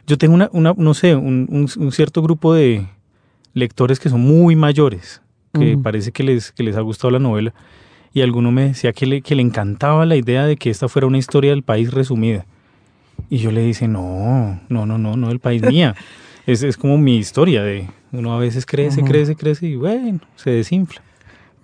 [0.06, 2.86] yo tengo una, una no sé, un, un- un cierto grupo de
[3.54, 5.20] lectores que son muy mayores,
[5.52, 7.52] que parece que les, que les ha gustado la novela,
[8.12, 11.06] y alguno me decía que le, que le encantaba la idea de que esta fuera
[11.06, 12.44] una historia del país resumida.
[13.28, 15.94] Y yo le dije, no, no, no, no, no del país mía.
[16.46, 19.10] Es, es como mi historia de uno a veces crece, Ujú.
[19.10, 21.02] crece, crece y bueno, se desinfla.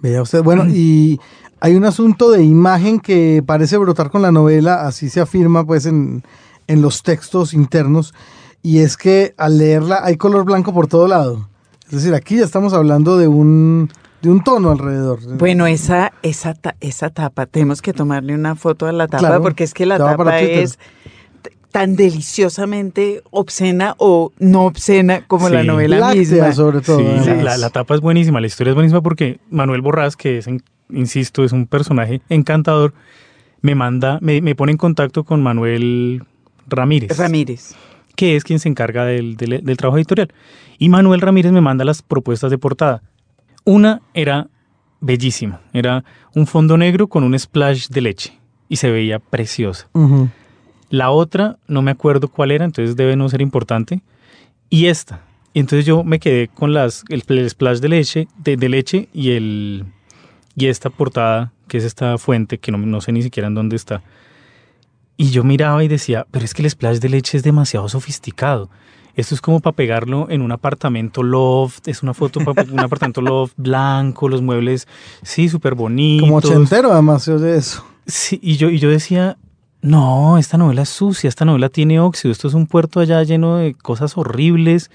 [0.00, 1.18] Vea usted, bueno, y
[1.60, 5.86] hay un asunto de imagen que parece brotar con la novela, así se afirma pues
[5.86, 6.22] en,
[6.68, 8.14] en los textos internos,
[8.62, 11.48] y es que al leerla hay color blanco por todo lado.
[11.86, 13.88] Es decir, aquí ya estamos hablando de un,
[14.26, 15.20] de un tono alrededor.
[15.38, 19.42] Bueno, esa, esa, ta- esa tapa, tenemos que tomarle una foto a la tapa Claro,
[19.42, 20.78] porque es que la tapa es
[21.70, 26.52] tan deliciosamente obscena o no obscena como la novela Láctea, misma.
[26.52, 26.98] sobre todo.
[27.22, 30.48] Sí, la, la tapa es buenísima, la historia es buenísima porque Manuel Borrás, que es,
[30.90, 32.94] insisto, es un personaje encantador,
[33.62, 36.22] me manda, me, me pone en contacto con Manuel
[36.68, 37.74] Ramírez, Ramírez.
[38.14, 40.32] que es quien se encarga del, del- del trabajo editorial.
[40.78, 43.02] Y Manuel Ramírez me manda las propuestas de portada.
[43.66, 44.46] Una era
[45.00, 46.04] bellísima, era
[46.36, 49.88] un fondo negro con un splash de leche y se veía preciosa.
[50.88, 54.02] La otra, no me acuerdo cuál era, entonces debe no ser importante.
[54.70, 55.20] Y esta.
[55.52, 59.32] Entonces yo me quedé con las, el, el splash de leche, de, de leche y,
[59.32, 59.84] el,
[60.54, 63.74] y esta portada, que es esta fuente, que no, no sé ni siquiera en dónde
[63.74, 64.00] está.
[65.16, 68.70] Y yo miraba y decía, pero es que el splash de leche es demasiado sofisticado.
[69.16, 73.22] Esto es como para pegarlo en un apartamento loft, es una foto para un apartamento
[73.22, 74.86] loft blanco, los muebles,
[75.22, 76.28] sí, súper bonitos.
[76.28, 77.84] Como ochentero además se oye eso.
[78.06, 79.38] Sí, y yo, y yo decía,
[79.80, 83.56] no, esta novela es sucia, esta novela tiene óxido, esto es un puerto allá lleno
[83.56, 84.90] de cosas horribles.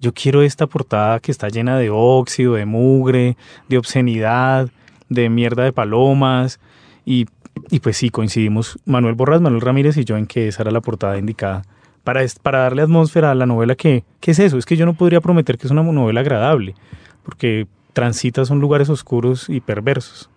[0.00, 3.36] Yo quiero esta portada que está llena de óxido, de mugre,
[3.68, 4.70] de obscenidad,
[5.08, 6.60] de mierda de palomas.
[7.04, 7.26] Y,
[7.70, 10.80] y pues sí, coincidimos Manuel Borras, Manuel Ramírez y yo en que esa era la
[10.80, 11.64] portada indicada.
[12.42, 14.56] Para, darle atmósfera a la novela que, ¿qué es eso?
[14.56, 16.74] Es que yo no podría prometer que es una novela agradable,
[17.22, 20.30] porque transita son lugares oscuros y perversos.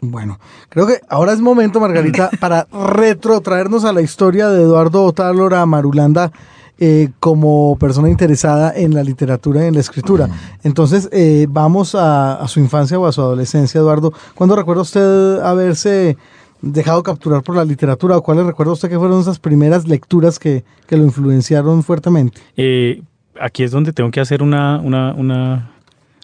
[0.00, 5.64] Bueno, creo que ahora es momento, Margarita, para retrotraernos a la historia de Eduardo Otálora
[5.66, 6.32] Marulanda
[6.80, 10.28] eh, como persona interesada en la literatura y en la escritura.
[10.64, 14.12] Entonces, eh, vamos a, a su infancia o a su adolescencia, Eduardo.
[14.34, 16.16] ¿Cuándo recuerda usted haberse
[16.62, 20.64] dejado capturar por la literatura o cuáles recuerda usted que fueron esas primeras lecturas que,
[20.86, 22.40] que lo influenciaron fuertemente?
[22.56, 23.02] Eh,
[23.40, 25.70] aquí es donde tengo que hacer una, una, una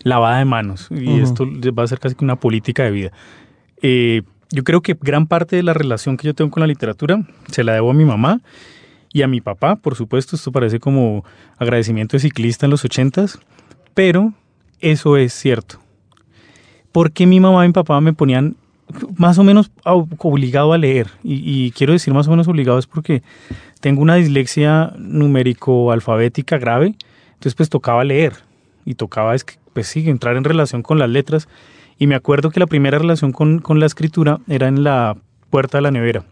[0.02, 3.12] lavada de manos y esto va a ser casi que una política de vida.
[3.82, 7.26] Eh, yo creo que gran parte de la relación que yo tengo con la literatura
[7.50, 8.40] se la debo a mi mamá
[9.12, 10.36] y a mi papá, por supuesto.
[10.36, 11.24] Esto parece como
[11.56, 13.38] agradecimiento de ciclista en los ochentas,
[13.94, 14.32] pero
[14.80, 15.80] eso es cierto.
[16.92, 18.56] Porque mi mamá y mi papá me ponían
[19.16, 21.08] más o menos obligado a leer.
[21.22, 23.22] Y, y quiero decir más o menos obligado es porque
[23.80, 26.94] tengo una dislexia numérico-alfabética grave,
[27.34, 28.32] entonces pues tocaba leer
[28.84, 29.34] y tocaba,
[29.72, 31.48] pues sí, entrar en relación con las letras.
[31.98, 35.16] Y me acuerdo que la primera relación con, con la escritura era en la
[35.50, 36.24] puerta de la nevera.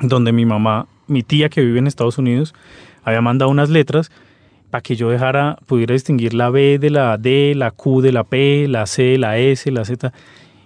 [0.00, 2.54] donde mi mamá, mi tía que vive en Estados Unidos,
[3.04, 4.10] había mandado unas letras
[4.70, 8.24] para que yo dejara, pudiera distinguir la B de la D, la Q de la
[8.24, 10.12] P, la C, la S, la Z.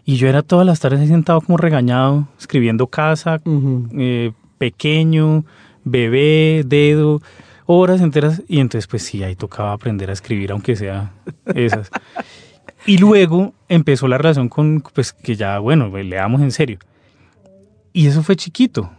[0.08, 3.42] Y yo era todas las tardes sentado como regañado, escribiendo casa,
[3.92, 5.44] eh, pequeño,
[5.84, 7.20] bebé, dedo,
[7.66, 8.42] horas enteras.
[8.48, 11.12] Y entonces, pues sí, ahí tocaba aprender a escribir, aunque sea
[11.54, 11.90] esas.
[12.86, 16.78] Y luego empezó la relación con, pues que ya, bueno, le damos en serio.
[17.92, 18.90] Y eso fue chiquito,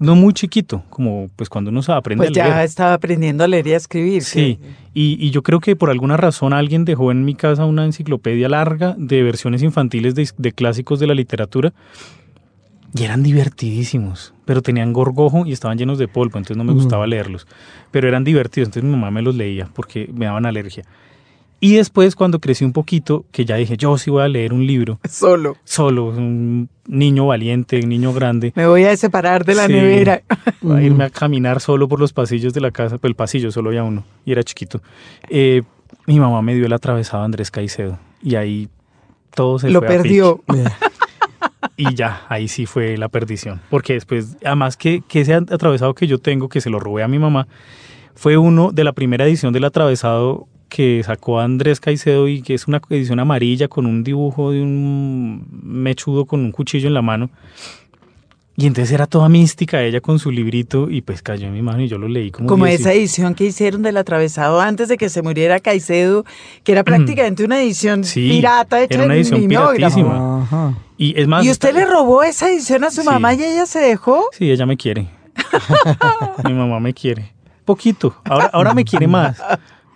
[0.00, 2.46] no muy chiquito, como pues cuando uno se aprende Pues a leer.
[2.56, 4.22] ya estaba aprendiendo a leer y a escribir.
[4.24, 4.58] Sí,
[4.94, 8.48] y, y yo creo que por alguna razón alguien dejó en mi casa una enciclopedia
[8.48, 11.72] larga de versiones infantiles de, de clásicos de la literatura
[12.92, 17.06] y eran divertidísimos, pero tenían gorgojo y estaban llenos de polvo, entonces no me gustaba
[17.06, 17.46] leerlos,
[17.92, 20.84] pero eran divertidos, entonces mi mamá me los leía porque me daban alergia.
[21.62, 24.66] Y después cuando crecí un poquito, que ya dije, yo sí voy a leer un
[24.66, 25.56] libro, Solo.
[25.64, 29.72] solo, un niño valiente, un niño grande, Me voy a separar de la Sí.
[29.74, 30.22] nevera.
[30.70, 33.68] a irme a caminar solo por los pasillos de la casa, pues el pasillo solo
[33.70, 34.80] había uno y era chiquito.
[35.28, 35.62] Eh,
[36.06, 38.68] mi mamá me dio el atravesado Andrés Caicedo y ahí
[39.34, 40.42] todo se Lo fue perdió.
[41.76, 43.60] Y ya, ahí sí fue la perdición.
[43.70, 47.08] Porque después, además que, que ese atravesado que yo tengo, que se lo robé a
[47.08, 47.48] mi mamá,
[48.14, 52.66] fue uno de la primera edición del atravesado que sacó Andrés Caicedo y que es
[52.66, 57.28] una edición amarilla con un dibujo de un mechudo con un cuchillo en la mano.
[58.56, 61.80] Y entonces era toda mística ella con su librito y pues cayó en mi mano
[61.82, 65.08] y yo lo leí como, Como esa edición que hicieron del atravesado antes de que
[65.08, 66.26] se muriera Caicedo,
[66.62, 70.42] que era prácticamente una edición Sí, pirata hecha era una en edición piratísima.
[70.42, 70.74] Ajá.
[70.98, 71.42] Y es más...
[71.44, 73.06] ¿Y usted le robó esa edición a su Sí.
[73.06, 74.26] mamá y ella se dejó?
[74.32, 75.08] Sí, ella me quiere.
[76.44, 77.32] Mi mamá me quiere.
[77.64, 78.14] Poquito.
[78.24, 79.40] Ahora, ahora me quiere más.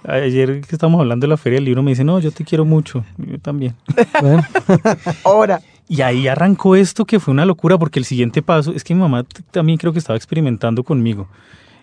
[0.07, 2.64] Ayer que estamos hablando de la feria del libro me dice, no, yo te quiero
[2.64, 3.05] mucho.
[3.19, 3.75] Yo también.
[4.21, 4.43] Bueno,
[5.25, 5.61] Ahora.
[5.88, 9.01] Y ahí arrancó esto que fue una locura porque el siguiente paso es que mi
[9.01, 11.29] mamá también creo que estaba experimentando conmigo.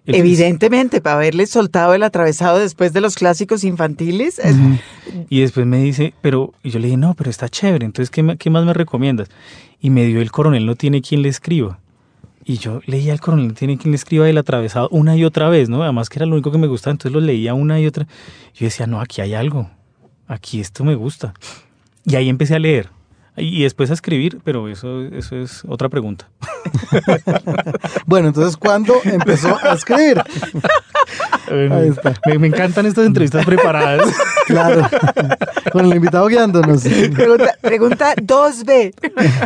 [0.07, 4.39] El- Evidentemente, para haberle soltado el atravesado después de los clásicos infantiles.
[4.39, 4.55] es-
[5.29, 8.35] Y después me dice, pero, y yo le dije, no, pero está chévere, entonces, ¿qué,
[8.39, 9.29] qué más me recomiendas?
[9.79, 11.77] Y me dio el coronel no tiene quien le escriba.
[12.43, 15.69] Y yo leía el coronel tiene quien le escriba el atravesado una y otra vez,
[15.69, 15.83] ¿no?
[15.83, 18.07] Además que era lo único que me gustaba, entonces lo leía una y otra.
[18.53, 19.69] Yo decía, no, aquí hay algo,
[20.27, 21.33] aquí esto me gusta.
[22.05, 22.89] Y ahí empecé a leer.
[23.37, 26.29] Y después a escribir, pero eso, eso es otra pregunta.
[28.05, 30.21] bueno, entonces, ¿cuándo empezó a escribir?
[31.49, 32.13] Ahí está.
[32.25, 34.13] Me, me encantan estas entrevistas preparadas.
[34.47, 34.85] Claro.
[35.71, 36.83] Con el invitado guiándonos.
[36.83, 38.93] Pregunta, pregunta 2B.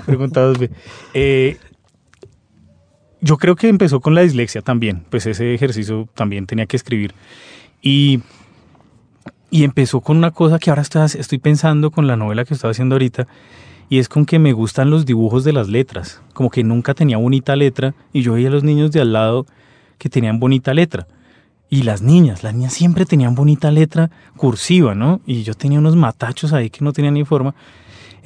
[0.05, 0.71] Pregunta 2B.
[1.13, 1.57] Eh,
[3.25, 7.15] yo creo que empezó con la dislexia también, pues ese ejercicio también tenía que escribir.
[7.81, 8.21] Y,
[9.49, 12.93] y empezó con una cosa que ahora estoy, pensando con la novela que estoy haciendo
[12.93, 13.25] ahorita,
[13.89, 17.17] y es con que me gustan los dibujos de las letras, como que nunca tenía
[17.17, 19.47] bonita letra, y yo veía a los niños de al lado
[19.97, 21.07] que tenían bonita letra.
[21.67, 25.19] Y las niñas, las niñas siempre tenían bonita letra cursiva, ¿no?
[25.25, 27.55] Y yo tenía unos matachos ahí que no tenían ni forma.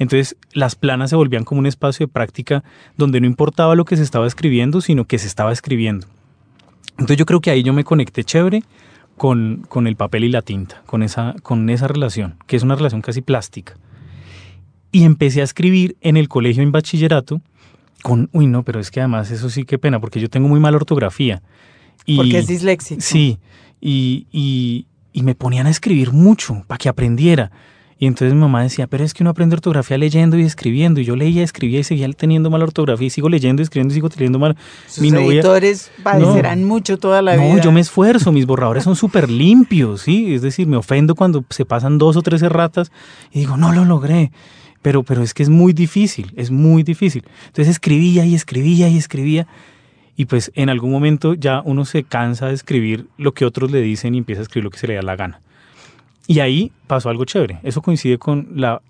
[0.00, 2.64] Entonces las planas se volvían como un espacio de práctica
[2.96, 6.06] donde no importaba lo que se estaba escribiendo, sino que se estaba escribiendo.
[6.92, 8.62] Entonces yo creo que ahí yo me conecté chévere
[9.18, 12.76] con, con el papel y la tinta, con esa, con esa relación, que es una
[12.76, 13.76] relación casi plástica.
[14.90, 17.42] Y empecé a escribir en el colegio en bachillerato
[18.02, 20.60] con, uy no, pero es que además eso sí qué pena, porque yo tengo muy
[20.60, 21.42] mala ortografía.
[22.06, 23.02] Y, Porque es disléxico.
[23.02, 23.38] Sí,
[23.82, 27.52] y, y, y me ponían a escribir mucho para que aprendiera.
[28.02, 31.00] Y entonces mi mamá decía, pero es que uno aprende ortografía leyendo y escribiendo.
[31.00, 34.08] Y yo leía, escribía y seguía teniendo mala ortografía y sigo leyendo, escribiendo y sigo
[34.08, 34.56] teniendo mal.
[34.86, 37.60] Sus Mi novia- editores padecerán mucho toda la no, vida.
[37.60, 40.32] yo me esfuerzo, mis borradores son súper limpios, ¿sí?
[40.34, 42.90] Es decir, me ofendo cuando se pasan dos o tres erratas
[43.32, 44.32] y digo, no lo logré.
[44.80, 47.22] Pero, pero es que es muy difícil, es muy difícil.
[47.48, 49.46] Entonces escribía y escribía y escribía.
[50.16, 53.82] Y pues en algún momento ya uno se cansa de escribir lo que otros le
[53.82, 55.42] dicen y empieza a escribir lo que se le da la gana.
[56.30, 57.58] Y ahí pasó algo chévere.
[57.64, 58.82] Eso coincide con la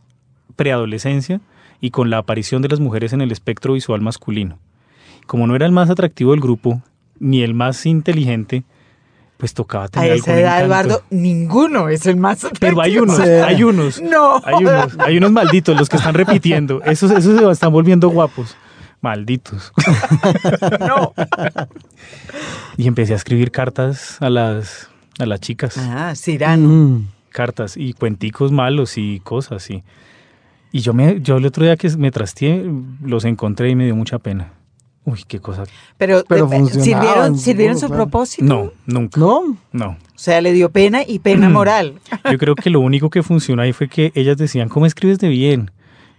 [0.57, 1.41] preadolescencia
[1.81, 4.59] y con la aparición de las mujeres en el espectro visual masculino.
[5.27, 6.83] Como no era el más atractivo del grupo,
[7.19, 8.65] ni el más inteligente,
[9.39, 10.67] pues tocaba A tener esa algún edad, encanto.
[10.67, 14.03] Eduardo, ninguno es el más Pero hay unos, hay unos.
[14.03, 14.43] No.
[14.45, 16.83] Hay unos, hay unos malditos, los que están repitiendo.
[16.83, 18.55] Esos, esos se están volviendo guapos.
[19.01, 19.73] Malditos.
[20.81, 21.15] No.
[22.77, 25.79] Y empecé a escribir cartas a las, a las chicas.
[25.79, 26.69] Ah, Cirano.
[26.69, 27.20] Mm.
[27.31, 29.69] Cartas y cuenticos malos y cosas.
[29.71, 29.83] Y,
[30.73, 32.65] y yo, me, yo el otro día que me trasteé,
[33.03, 34.53] los encontré y me dio mucha pena.
[35.05, 35.65] Uy, qué cosa.
[35.97, 38.05] Pero, Pero eh, funcionaban, ¿sirvieron, ¿sirvieron su claro.
[38.05, 38.45] propósito?
[38.45, 39.19] No, nunca.
[39.19, 39.57] ¿No?
[39.73, 39.89] No.
[39.91, 41.95] O sea, le dio pena y pena moral.
[42.31, 45.29] Yo creo que lo único que funcionó ahí fue que ellas decían, ¿cómo escribes de
[45.29, 45.71] bien?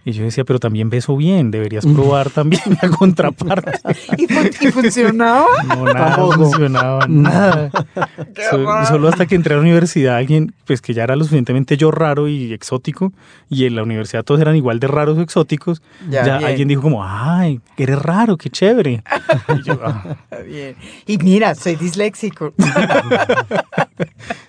[0.04, 3.78] Y yo decía, pero también beso bien, deberías probar también la contraparte.
[4.18, 5.46] ¿Y, fun- y funcionaba?
[5.68, 6.32] No, nada Tampoco.
[6.44, 7.70] funcionaba, nada.
[8.50, 11.76] So- solo hasta que entré a la universidad, alguien, pues que ya era lo suficientemente
[11.76, 13.12] yo raro y exótico,
[13.48, 17.04] y en la universidad todos eran igual de raros o exóticos, Ya, alguien dijo como,
[17.04, 19.04] ay, eres raro, qué chévere.
[19.56, 20.74] Y yo, "Ah, Bien.
[21.06, 22.52] Y mira, soy disléxico.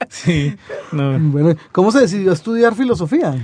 [0.09, 0.55] sí,
[0.91, 3.35] no, Bueno, ¿cómo se decidió a estudiar filosofía?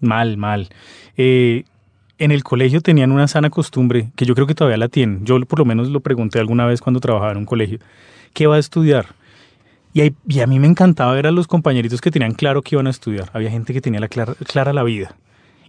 [0.00, 0.68] Mal, mal.
[1.16, 1.64] Eh,
[2.18, 5.24] en el colegio tenían una sana costumbre, que yo creo que todavía la tienen.
[5.24, 7.78] Yo por lo menos lo pregunté alguna vez cuando trabajaba en un colegio.
[8.34, 9.06] ¿Qué va a estudiar?
[9.94, 12.90] Y, a mí me encantaba ver a los compañeritos que tenían claro que iban a
[12.90, 13.30] estudiar.
[13.32, 15.16] Había gente que tenía la clara, clara la vida.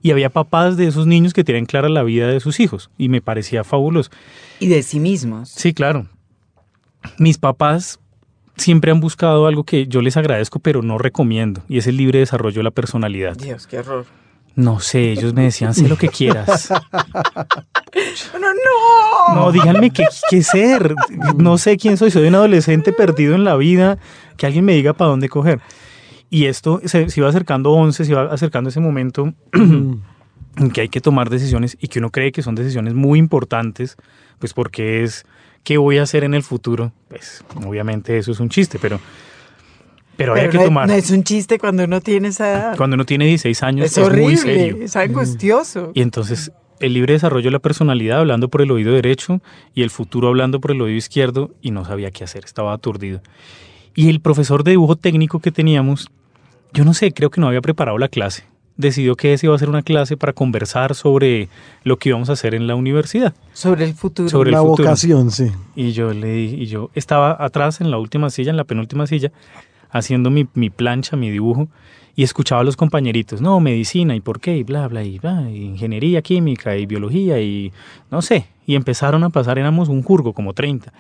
[0.02, 2.89] Y había papás de esos niños que tenían clara la vida de sus hijos.
[2.98, 4.12] Y me parecía fabuloso.
[4.60, 5.50] Y de sí mismos.
[5.50, 6.08] Sí, claro.
[7.17, 8.01] Mis papás
[8.62, 11.62] siempre han buscado algo que yo les agradezco, pero no recomiendo.
[11.67, 13.36] Y es el libre desarrollo de la personalidad.
[13.36, 14.06] Dios, qué horror.
[14.56, 16.71] No sé, ellos me decían, sé lo que quieras.
[18.34, 19.36] No, no.
[19.36, 20.95] No, díganme qué, qué ser.
[21.36, 22.10] No sé quién soy.
[22.10, 23.97] Soy un adolescente perdido en la vida.
[24.38, 25.60] Que alguien me diga para dónde coger.
[26.30, 30.89] Y esto se, se iba acercando 11, se iba acercando ese momento en que hay
[30.89, 33.97] que tomar decisiones y que uno cree que son decisiones muy importantes,
[34.39, 35.26] pues porque es
[35.63, 36.91] qué voy a hacer en el futuro.
[37.08, 39.00] Pues obviamente eso es un chiste, pero,
[40.17, 40.88] pero, hay Pero que no, tomar.
[40.88, 42.78] no es un chiste cuando uno tiene esa edad.
[42.78, 44.78] Cuando uno tiene 16 años es es, muy horrible, serio.
[44.84, 45.91] es angustioso.
[45.93, 49.41] Y entonces el libre desarrollo de la personalidad hablando por el oído derecho
[49.76, 53.21] y el futuro hablando por el oído izquierdo y no sabía qué hacer, estaba aturdido.
[53.93, 56.10] Y el profesor de dibujo técnico que teníamos,
[56.74, 58.45] yo no sé, creo que no había preparado la clase.
[58.82, 61.50] Decidió que esa iba a ser una clase para conversar sobre
[61.84, 63.34] lo que íbamos a hacer en la universidad.
[63.54, 64.28] Sobre el futuro.
[64.28, 64.84] Sobre el la futuro.
[64.86, 65.52] vocación, sí.
[65.76, 69.32] Y yo le y yo estaba atrás en la última silla, en la penúltima silla,
[69.91, 71.67] haciendo mi, mi plancha, mi dibujo,
[72.15, 75.50] y escuchaba a los compañeritos, no, medicina, y por qué, y bla, bla, y bla,
[75.52, 77.72] y ingeniería química, y biología, y
[78.10, 78.48] no sé.
[78.65, 80.91] Y empezaron a pasar, éramos un jurgo, como 30.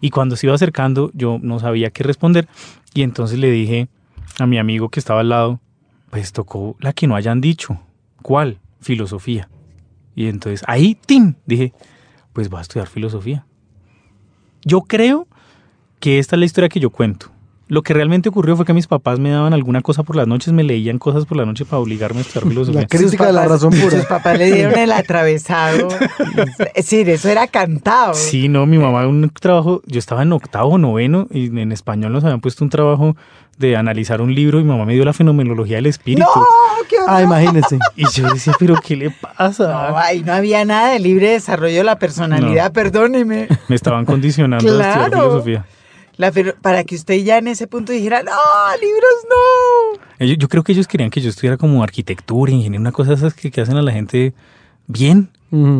[0.00, 2.48] Y cuando se iba acercando, yo no sabía qué responder,
[2.94, 3.88] y entonces le dije
[4.40, 5.60] a mi amigo que estaba al lado,
[6.12, 7.80] pues tocó la que no hayan dicho.
[8.20, 8.60] ¿Cuál?
[8.82, 9.48] Filosofía.
[10.14, 11.36] Y entonces ahí, ¡tim!
[11.46, 11.72] Dije,
[12.34, 13.46] pues voy a estudiar filosofía.
[14.62, 15.26] Yo creo
[16.00, 17.32] que esta es la historia que yo cuento.
[17.72, 20.52] Lo que realmente ocurrió fue que mis papás me daban alguna cosa por las noches,
[20.52, 22.82] me leían cosas por la noche para obligarme a estudiar filosofía.
[22.82, 24.02] La crítica de la razón Sus pura.
[24.06, 25.88] papás le dieron el atravesado.
[26.74, 28.12] Es decir, eso era cantado.
[28.12, 32.24] Sí, no, mi mamá un trabajo, yo estaba en octavo, noveno, y en español nos
[32.24, 33.16] habían puesto un trabajo
[33.56, 36.26] de analizar un libro y mi mamá me dio la fenomenología del espíritu.
[36.26, 36.44] No,
[36.90, 37.08] qué horror.
[37.08, 37.78] Ah, imagínense.
[37.96, 39.88] Y yo decía, pero ¿qué le pasa?
[39.90, 43.48] No, ahí no había nada de libre desarrollo de la personalidad, perdóneme.
[43.68, 45.30] Me estaban condicionando a estudiar Claro.
[45.30, 45.64] filosofía.
[46.30, 48.30] La para que usted ya en ese punto dijera, no,
[48.80, 50.00] libros no.
[50.18, 53.34] Ellos- Yo creo que ellos querían que yo estudiara como arquitectura, ingeniería, una cosa esas
[53.34, 54.32] que, que hacen a la gente
[54.86, 55.30] bien,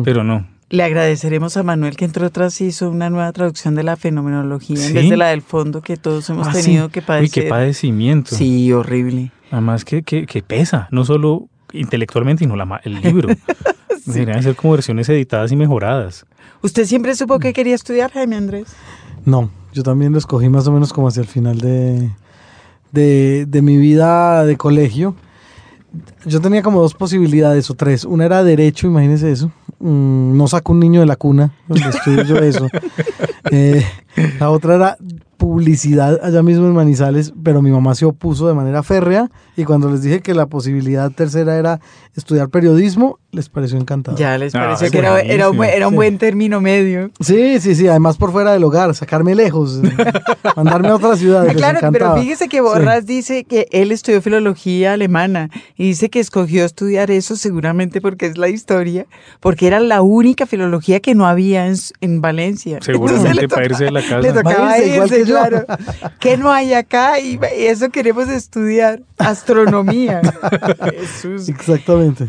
[0.03, 0.47] pero no.
[0.69, 4.87] Le agradeceremos a Manuel que entre otras hizo una nueva traducción de la fenomenología en
[4.87, 4.93] ¿Sí?
[4.93, 6.91] vez de la del fondo que todos hemos Ah, tenido sí.
[6.91, 7.43] que Uy, padecer.
[7.43, 8.35] qué padecimiento.
[8.35, 9.31] Sí, horrible.
[9.51, 13.29] Además que, que, que pesa, no solo intelectualmente, sino la, el libro.
[14.05, 16.25] Deberían ser como versiones editadas y mejoradas.
[16.61, 18.67] ¿Usted siempre supo que quería estudiar, Jaime Andrés?
[19.25, 22.11] No, yo también lo escogí más o menos como hacia el final de,
[22.91, 25.15] de, de mi vida de colegio.
[26.25, 28.05] Yo tenía como dos posibilidades o tres.
[28.05, 29.51] Una era derecho, imagínense eso.
[29.79, 32.67] Mm, no saco un niño de la cuna, donde estudio yo eso.
[33.51, 33.85] Eh,
[34.39, 34.97] la otra era
[35.37, 39.91] publicidad allá mismo en Manizales, pero mi mamá se opuso de manera férrea y cuando
[39.91, 41.81] les dije que la posibilidad tercera era
[42.15, 44.15] estudiar periodismo, les pareció encantado.
[44.17, 45.95] Ya les Ah, pareció que era, era un, buen- era un Sí.
[45.95, 47.09] buen término medio.
[47.19, 49.81] Sí, sí, sí, además por fuera del hogar, sacarme lejos,
[50.55, 51.47] mandarme a otra ciudad.
[51.49, 56.19] Ah, claro, pero fíjese que Borras dice que él estudió filología alemana y dice que
[56.19, 59.07] escogió estudiar eso seguramente porque es la historia,
[59.39, 62.77] porque era la única filología que no había en, Valencia.
[62.81, 64.19] Seguramente para irse de la casa.
[64.19, 65.35] Le tocaba Váyase, igual irse, que yo.
[65.35, 65.65] claro.
[66.19, 67.19] ¿Qué no hay acá?
[67.19, 69.01] Y y eso queremos estudiar.
[69.17, 70.21] Astronomía.
[70.99, 71.49] Jesús.
[71.49, 72.27] Exactamente.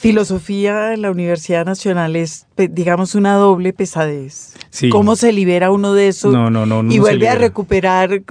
[0.00, 4.54] Filosofía en la Universidad Nacional es, digamos, una doble pesadez.
[4.70, 4.88] Sí.
[4.88, 6.30] ¿Cómo se libera uno de eso?
[6.30, 6.82] No, no, no.
[6.82, 8.22] no y vuelve a recuperar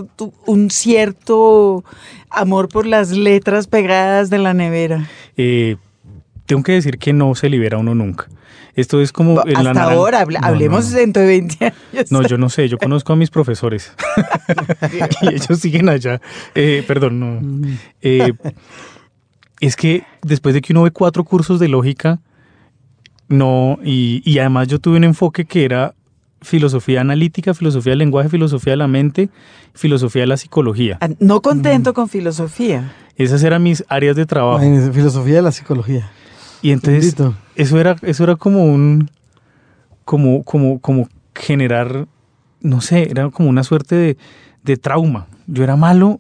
[0.48, 1.84] un cierto
[2.32, 5.08] amor por las letras pegadas de la nevera.
[5.38, 5.76] Eh,
[6.48, 8.28] tengo que decir que no se libera uno nunca.
[8.74, 9.46] Esto es como...
[9.46, 12.12] en la Hasta ahora, hablemos dentro de 20 años.
[12.12, 13.94] No, yo no sé, yo conozco a mis profesores
[15.22, 16.20] y ellos siguen allá.
[16.56, 17.68] Eh, perdón, no.
[18.02, 18.34] Eh,
[19.60, 22.20] es que después de que uno ve cuatro cursos de lógica,
[23.28, 25.94] no, y, y además yo tuve un enfoque que era
[26.42, 29.30] filosofía analítica, filosofía del lenguaje, filosofía de la mente,
[29.74, 30.98] filosofía de la psicología.
[31.02, 32.94] Ah, No contento con filosofía.
[33.18, 34.60] Esas eran mis áreas de trabajo.
[34.64, 36.10] Imagínense, filosofía de la psicología.
[36.62, 37.36] Y entonces Bendito.
[37.56, 39.12] eso era, eso era como un,
[40.06, 42.08] como, como, como generar,
[42.62, 44.18] no sé, era como una suerte de,
[44.64, 45.28] de trauma.
[45.48, 46.20] Yo era malo,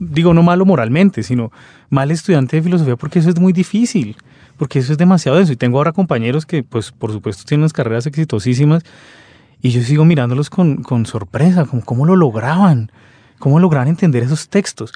[0.00, 1.52] digo no malo moralmente, sino
[1.90, 4.16] mal estudiante de filosofía porque eso es muy difícil,
[4.56, 5.52] porque eso es demasiado denso.
[5.52, 8.82] Y tengo ahora compañeros que, pues, por supuesto, tienen unas carreras exitosísimas
[9.62, 12.90] y yo sigo mirándolos con, con sorpresa, como cómo lo lograban,
[13.38, 14.92] cómo lograban entender esos textos.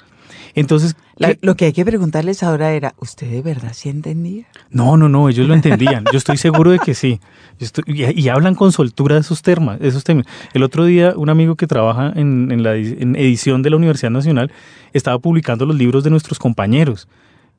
[0.53, 4.45] Entonces, La- ¿qué- lo que hay que preguntarles ahora era, ¿usted de verdad sí entendía?
[4.69, 6.03] no, no, no, ellos lo entendían.
[6.11, 7.19] Yo estoy seguro de que sí.
[7.59, 10.25] Yo estoy- y, y hablan con soltura de esos temas, esos temas.
[10.53, 14.11] El otro día, un amigo que trabaja en, en la en edición de la Universidad
[14.11, 14.51] Nacional
[14.93, 17.07] estaba publicando los libros de nuestros compañeros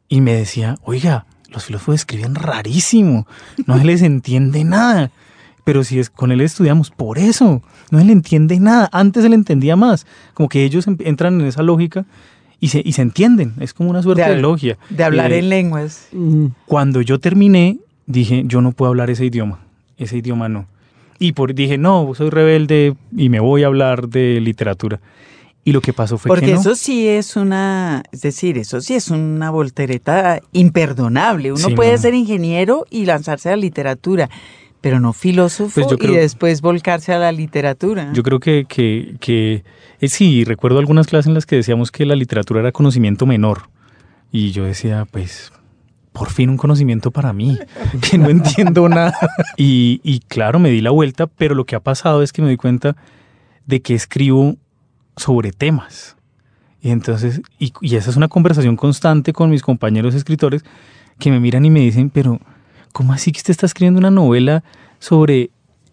[0.09, 3.27] y me decía, oiga, los filósofos escriben rarísimo,
[3.67, 5.11] no se les entiende nada.
[5.65, 7.61] Pero si es, con él estudiamos, por eso,
[7.91, 8.89] no se le entiende nada.
[8.93, 10.07] Antes se le entendía más.
[10.35, 12.05] Como que ellos em- entran en esa lógica
[12.61, 13.55] y se, y se entienden.
[13.61, 14.79] Es como una suerte de, hab- logia.
[14.91, 16.09] De hablar Eh, en lenguas.
[16.67, 19.61] Cuando yo terminé, dije, yo no puedo hablar ese idioma,
[19.99, 20.67] ese idioma no.
[21.19, 25.01] Y por, dije, no, soy rebelde y me voy a hablar de literatura.
[25.65, 26.61] Y lo que pasó fue Porque que no.
[26.61, 31.51] eso sí es una, es decir, eso sí es una voltereta imperdonable.
[31.53, 31.99] Uno Sí, puede no.
[31.99, 34.31] ser ingeniero y lanzarse a la literatura,
[34.87, 38.13] pero no filósofo Pues yo creo- y después volcarse a la literatura.
[38.13, 39.65] Yo creo que, que, que
[40.01, 43.63] eh, sí, recuerdo algunas clases en las que decíamos que la literatura era conocimiento menor.
[44.31, 45.51] Y yo decía, pues,
[46.13, 47.59] por fin un conocimiento para mí,
[48.09, 49.13] que no entiendo nada.
[49.57, 52.47] Y, y claro, me di la vuelta, pero lo que ha pasado es que me
[52.47, 52.95] doy cuenta
[53.67, 54.55] de que escribo
[55.17, 56.15] sobre temas.
[56.81, 60.63] Y entonces, y, y esa es una conversación constante con mis compañeros escritores
[61.19, 62.39] que me miran y me dicen, pero
[62.93, 64.65] ¿cómo así que usted está escribiendo una novela
[64.99, 65.51] sobre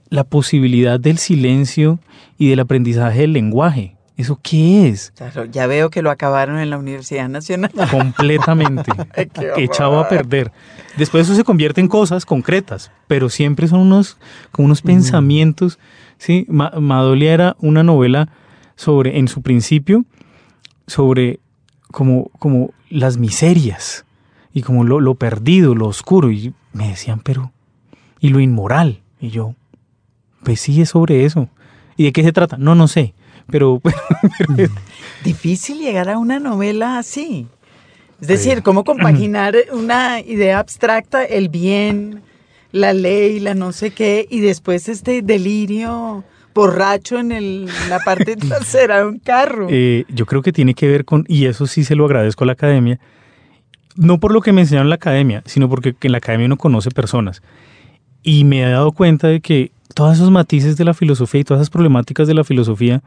[0.09, 1.99] la posibilidad del silencio
[2.37, 3.95] y del aprendizaje del lenguaje?
[4.15, 5.11] ¿Eso qué es?
[5.17, 7.71] Claro, ya veo que lo acabaron en la Universidad Nacional.
[7.91, 8.91] Completamente
[9.57, 10.51] echado a perder.
[10.97, 14.17] Después eso se convierte en cosas concretas, pero siempre son unos,
[14.51, 15.79] como unos pensamientos.
[16.19, 18.29] Sí, Ma- Madolia era una novela
[18.75, 20.05] sobre, en su principio,
[20.85, 21.39] sobre
[21.91, 24.05] como, como las miserias
[24.53, 26.31] y como lo, lo perdido, lo oscuro.
[26.31, 27.51] Y me decían, pero,
[28.19, 29.01] y lo inmoral.
[29.19, 29.55] Y yo,
[30.43, 31.47] pues sí, es sobre eso.
[31.95, 32.57] ¿Y de qué se trata?
[32.57, 33.13] No, no sé.
[33.49, 33.81] Pero,
[34.55, 34.71] pero
[35.23, 37.47] Difícil llegar a una novela así.
[38.21, 42.21] Es decir, cómo compaginar una idea abstracta, el bien,
[42.71, 46.23] la ley, la no sé qué, y después este delirio
[46.55, 49.67] borracho en el- la parte trasera de un carro.
[49.69, 52.47] Eh, yo creo que tiene que ver con, y eso sí se lo agradezco a
[52.47, 52.97] la academia,
[53.95, 56.57] no por lo que me enseñaron en la academia, sino porque en la academia uno
[56.57, 57.41] conoce personas.
[58.23, 61.61] Y me he dado cuenta de que todos esos matices de la filosofía y todas
[61.61, 63.03] esas problemáticas de la filosofía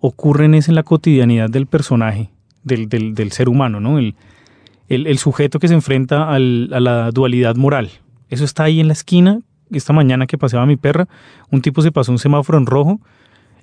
[0.00, 2.30] ocurren es en la cotidianidad del personaje,
[2.62, 3.98] del, ser humano, ¿no?
[3.98, 7.90] El, sujeto que se enfrenta a la dualidad moral.
[8.28, 9.40] Eso está ahí en la esquina.
[9.70, 11.08] Esta mañana que paseaba mi perra,
[11.50, 13.00] un tipo se pasó un semáforo en rojo.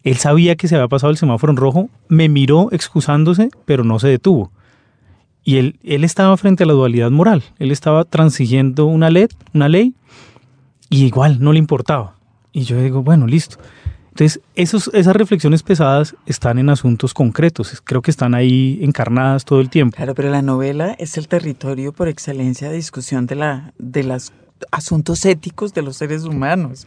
[0.03, 3.99] Él sabía que se había pasado el semáforo en rojo, me miró excusándose, pero no
[3.99, 4.51] se detuvo.
[5.44, 7.44] Y él, él estaba frente a la dualidad moral.
[7.58, 9.94] Él estaba transigiendo una ley, una ley
[10.90, 12.16] y igual no le importaba.
[12.52, 13.58] Y yo digo, bueno, listo.
[14.10, 17.82] Entonces, esos, esas reflexiones pesadas están en asuntos concretos.
[17.86, 19.96] Creo que están ahí encarnadas todo el tiempo.
[19.96, 24.34] Claro, pero la novela es el territorio por excelencia de discusión de, la, de los
[24.72, 26.86] asuntos éticos de los seres humanos.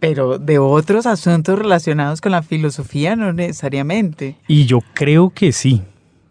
[0.00, 4.36] Pero de otros asuntos relacionados con la filosofía no necesariamente.
[4.46, 5.82] Y yo creo que sí.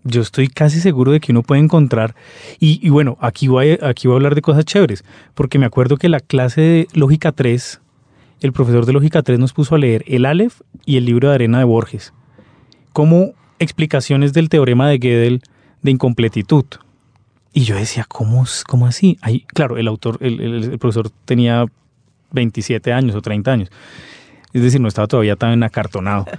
[0.07, 2.15] Yo estoy casi seguro de que uno puede encontrar.
[2.59, 5.03] Y, y bueno, aquí voy, a, aquí voy a hablar de cosas chéveres.
[5.33, 7.81] Porque me acuerdo que la clase de Lógica 3,
[8.41, 11.35] el profesor de Lógica 3 nos puso a leer el Aleph y el libro de
[11.35, 12.13] arena de Borges.
[12.93, 15.41] Como explicaciones del teorema de Gödel
[15.81, 16.65] de incompletitud.
[17.53, 19.17] Y yo decía, ¿cómo, cómo así?
[19.21, 21.65] Ahí, claro, el autor, el, el- el profesor tenía
[22.31, 23.69] 27 años o 30 años.
[24.53, 26.25] Es decir, no estaba todavía tan acartonado.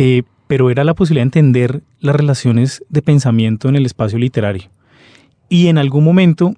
[0.00, 4.64] Eh, pero era la posibilidad de entender las relaciones de pensamiento en el espacio literario.
[5.48, 6.54] Y en algún momento,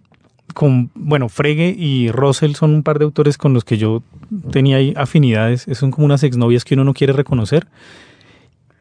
[0.54, 4.02] con, bueno, Frege y Russell son un par de autores con los que yo
[4.50, 7.66] tenía afinidades, son como unas exnovias que uno no quiere reconocer.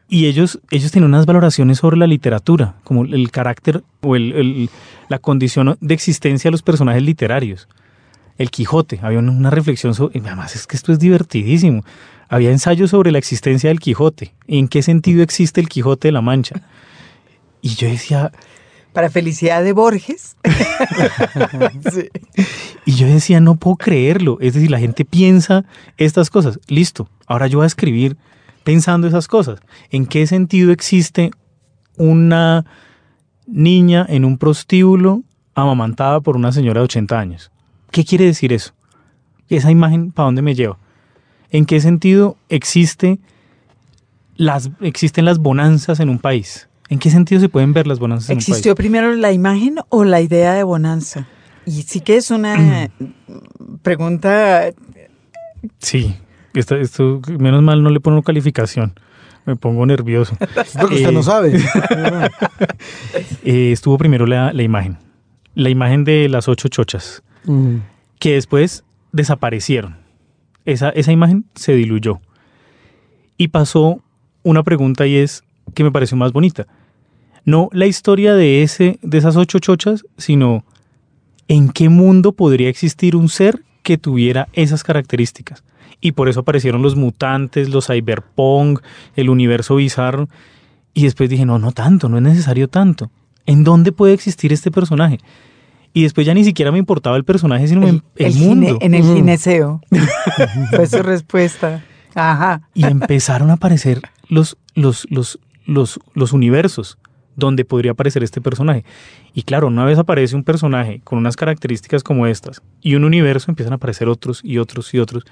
[0.08, 5.76] Y ellos, ellos tenían unas valoraciones sobre la literatura, como el carácter o la condición
[5.80, 7.68] de existencia de los personajes literarios.
[8.36, 11.84] El Quijote, había una reflexión sobre, y además es que esto es divertidísimo.
[12.30, 16.20] Había ensayos sobre la existencia del Quijote, en qué sentido existe el Quijote de la
[16.20, 16.62] Mancha.
[17.60, 18.30] Y yo decía,
[18.92, 20.36] Para felicidad de Borges.
[21.92, 22.08] Sí.
[22.86, 24.38] y yo decía, no puedo creerlo.
[24.40, 25.64] Es decir, la gente piensa
[25.96, 26.60] estas cosas.
[26.68, 28.16] Listo, ahora yo voy a escribir
[28.62, 29.58] pensando esas cosas.
[29.90, 31.32] ¿En qué sentido existe
[31.96, 32.64] una
[33.46, 35.24] niña en un prostíbulo
[35.54, 37.50] amamantada por una señora de 80 años?
[37.90, 38.72] ¿Qué quiere decir eso?
[39.48, 40.78] Esa imagen, ¿para dónde me lleva?
[41.50, 43.18] ¿En qué sentido existe
[44.36, 46.68] las, existen las bonanzas en un país?
[46.88, 48.48] ¿En qué sentido se pueden ver las bonanzas en un país?
[48.48, 51.26] ¿Existió primero la imagen o la idea de bonanza?
[51.66, 52.90] Y sí que es una
[53.82, 54.70] pregunta...
[55.78, 56.16] Sí,
[56.54, 58.94] esto, esto, menos mal no le pongo calificación.
[59.46, 60.36] Me pongo nervioso.
[60.80, 61.56] Porque usted Eh, no sabe.
[63.44, 64.98] eh, estuvo primero la, la imagen.
[65.54, 67.22] La imagen de las ocho chochas.
[67.44, 67.76] Mm.
[68.18, 69.96] que después desaparecieron.
[70.70, 72.20] Esa, esa imagen se diluyó.
[73.36, 74.00] Y pasó
[74.42, 75.42] una pregunta y es
[75.74, 76.66] que me pareció más bonita.
[77.44, 80.64] No la historia de, ese, de esas ocho chochas, sino
[81.48, 85.64] en qué mundo podría existir un ser que tuviera esas características.
[86.00, 88.80] Y por eso aparecieron los mutantes, los cyberpunk,
[89.16, 90.28] el universo bizarro.
[90.94, 93.10] Y después dije, no, no tanto, no es necesario tanto.
[93.44, 95.18] ¿En dónde puede existir este personaje?
[95.92, 98.02] Y después ya ni siquiera me importaba el personaje, sino el,
[98.34, 98.78] mundo.
[98.80, 99.80] en el gineceo.
[100.70, 101.84] Fue su respuesta.
[102.14, 102.62] Ajá.
[102.74, 106.98] Y empezaron a aparecer los, los, los, los, los universos
[107.36, 108.84] donde podría aparecer este personaje.
[109.34, 113.50] Y claro, una vez aparece un personaje con unas características como estas y un universo
[113.50, 115.24] empiezan a aparecer otros y otros y otros.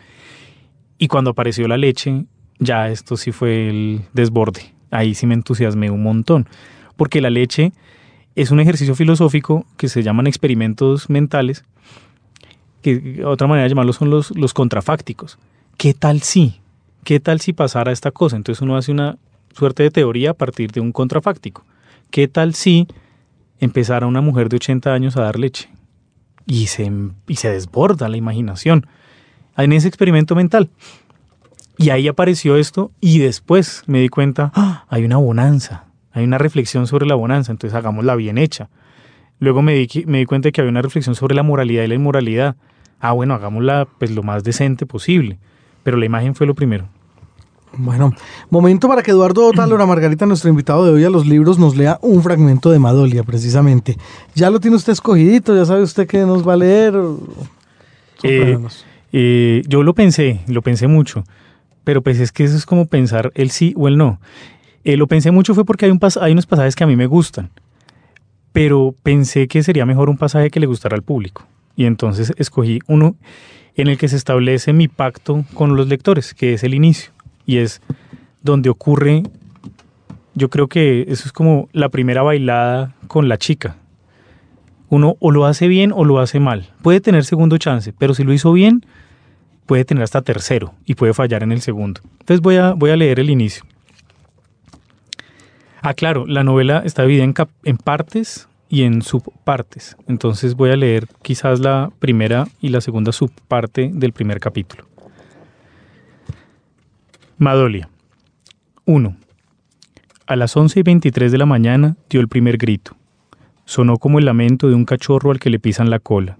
[0.98, 2.24] Y cuando apareció la leche,
[2.58, 4.74] ya esto sí fue el desborde.
[4.90, 6.48] Ahí sí me entusiasmé un montón.
[6.96, 7.72] Porque la leche
[8.38, 11.64] es un ejercicio filosófico que se llaman experimentos mentales,
[12.82, 15.38] que otra manera de llamarlos son los, los contrafácticos.
[15.76, 16.60] ¿Qué tal si?
[17.02, 18.36] ¿Qué tal si pasara esta cosa?
[18.36, 19.18] Entonces uno hace una
[19.52, 21.64] suerte de teoría a partir de un contrafáctico.
[22.12, 22.86] ¿Qué tal si
[23.58, 25.68] empezara una mujer de 80 años a dar leche?
[26.46, 26.92] Y se,
[27.26, 28.86] y se desborda la imaginación
[29.56, 30.70] en ese experimento mental.
[31.76, 34.84] Y ahí apareció esto y después me di cuenta, ¡ah!
[34.88, 35.87] hay una bonanza,
[36.18, 38.68] hay una reflexión sobre la bonanza, entonces hagámosla bien hecha.
[39.40, 41.84] Luego me di, que- me di cuenta de que había una reflexión sobre la moralidad
[41.84, 42.56] y la inmoralidad.
[43.00, 45.38] Ah, bueno, hagámosla pues lo más decente posible.
[45.84, 46.88] Pero la imagen fue lo primero.
[47.76, 48.12] Bueno,
[48.50, 51.98] momento para que Eduardo Otálora Margarita, nuestro invitado de hoy a los libros, nos lea
[52.02, 53.96] un fragmento de Madolia, precisamente.
[54.34, 56.94] Ya lo tiene usted escogidito, ya sabe usted qué nos va a leer.
[58.22, 58.58] Eh.
[59.12, 61.24] Eh, yo lo pensé, lo pensé mucho,
[61.84, 64.18] pero pues es que eso es como pensar el sí o el no.
[64.88, 67.04] Eh, lo pensé mucho fue porque hay, un hay unos pasajes que a mí me
[67.04, 67.50] gustan,
[68.52, 71.46] pero pensé que sería mejor un pasaje que le gustara al público.
[71.76, 73.14] Y entonces escogí uno
[73.74, 77.10] en el que se establece mi pacto con los lectores, que es el inicio,
[77.44, 77.82] y es
[78.40, 79.24] donde ocurre,
[80.32, 83.76] yo creo que eso es como la primera bailada con la chica,
[84.88, 86.70] uno o lo hace bien o lo hace mal.
[86.80, 88.86] Puede tener segundo chance, pero si lo hizo bien,
[89.66, 92.00] puede tener hasta tercero y puede fallar en el segundo.
[92.20, 93.64] Entonces voy a leer el inicio.
[95.80, 97.24] Ah, claro, la novela está dividida
[97.64, 99.96] en, partes y en subpartes.
[100.08, 104.86] Entonces voy a leer quizás la primera y la segunda subparte del primer capítulo.
[107.38, 107.88] Madolia.
[108.86, 109.16] 1.
[110.26, 112.96] A las 11 y 23 de la mañana dio el primer grito.
[113.64, 116.38] Sonó como el lamento de un cachorro al que le pisan la cola.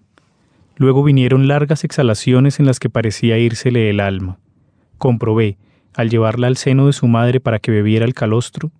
[0.76, 4.39] Luego vinieron largas exhalaciones en las que parecía írsele el alma.
[4.97, 5.59] Comprobé,
[5.95, 8.70] al llevarla al seno de su madre para que bebiera el calostro,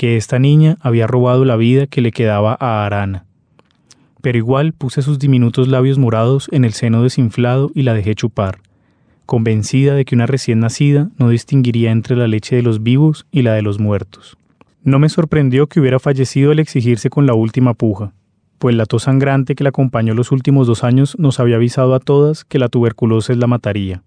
[0.00, 3.26] que esta niña había robado la vida que le quedaba a Arana.
[4.22, 8.60] Pero igual puse sus diminutos labios morados en el seno desinflado y la dejé chupar,
[9.26, 13.42] convencida de que una recién nacida no distinguiría entre la leche de los vivos y
[13.42, 14.38] la de los muertos.
[14.84, 18.14] No me sorprendió que hubiera fallecido al exigirse con la última puja,
[18.58, 22.00] pues la tos sangrante que la acompañó los últimos dos años nos había avisado a
[22.00, 24.02] todas que la tuberculosis la mataría.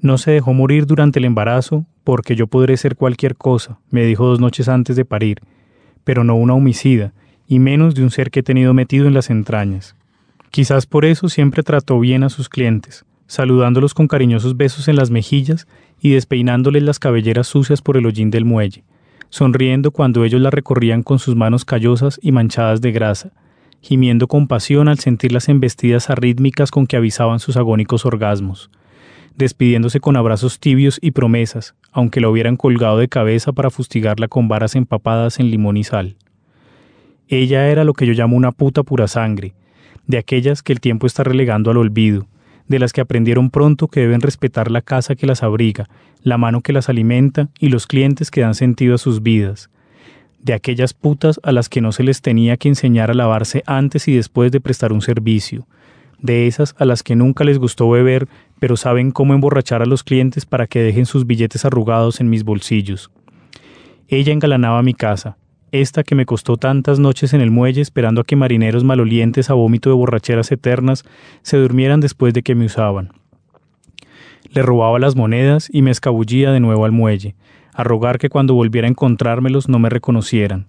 [0.00, 4.26] No se dejó morir durante el embarazo, porque yo podré ser cualquier cosa, me dijo
[4.26, 5.40] dos noches antes de parir,
[6.04, 7.12] pero no una homicida,
[7.48, 9.96] y menos de un ser que he tenido metido en las entrañas.
[10.50, 15.10] Quizás por eso siempre trató bien a sus clientes, saludándolos con cariñosos besos en las
[15.10, 15.66] mejillas
[16.00, 18.84] y despeinándoles las cabelleras sucias por el hollín del muelle,
[19.30, 23.32] sonriendo cuando ellos la recorrían con sus manos callosas y manchadas de grasa,
[23.80, 28.70] gimiendo con pasión al sentir las embestidas arrítmicas con que avisaban sus agónicos orgasmos,
[29.38, 34.48] despidiéndose con abrazos tibios y promesas, aunque la hubieran colgado de cabeza para fustigarla con
[34.48, 36.16] varas empapadas en limón y sal.
[37.28, 39.54] Ella era lo que yo llamo una puta pura sangre,
[40.08, 42.26] de aquellas que el tiempo está relegando al olvido,
[42.66, 45.88] de las que aprendieron pronto que deben respetar la casa que las abriga,
[46.22, 49.70] la mano que las alimenta y los clientes que dan sentido a sus vidas,
[50.40, 54.08] de aquellas putas a las que no se les tenía que enseñar a lavarse antes
[54.08, 55.68] y después de prestar un servicio,
[56.20, 60.02] de esas a las que nunca les gustó beber, pero saben cómo emborrachar a los
[60.02, 63.10] clientes para que dejen sus billetes arrugados en mis bolsillos.
[64.08, 65.36] Ella engalanaba mi casa,
[65.70, 69.54] esta que me costó tantas noches en el muelle esperando a que marineros malolientes a
[69.54, 71.04] vómito de borracheras eternas
[71.42, 73.12] se durmieran después de que me usaban.
[74.50, 77.34] Le robaba las monedas y me escabullía de nuevo al muelle,
[77.74, 80.66] a rogar que cuando volviera a encontrármelos no me reconocieran.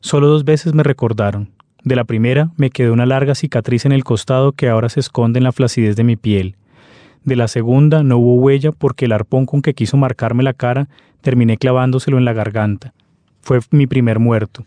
[0.00, 1.55] Solo dos veces me recordaron.
[1.86, 5.38] De la primera me quedó una larga cicatriz en el costado que ahora se esconde
[5.38, 6.56] en la flacidez de mi piel.
[7.22, 10.88] De la segunda no hubo huella porque el arpón con que quiso marcarme la cara
[11.20, 12.92] terminé clavándoselo en la garganta.
[13.40, 14.64] Fue mi primer muerto.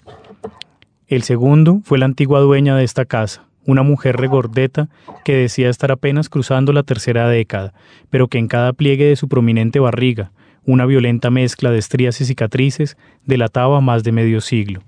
[1.10, 4.88] El segundo fue la antigua dueña de esta casa, una mujer regordeta
[5.26, 7.74] que decía estar apenas cruzando la tercera década,
[8.10, 10.32] pero que en cada pliegue de su prominente barriga,
[10.66, 12.96] una violenta mezcla de estrías y cicatrices,
[13.26, 14.84] delataba más de medio siglo.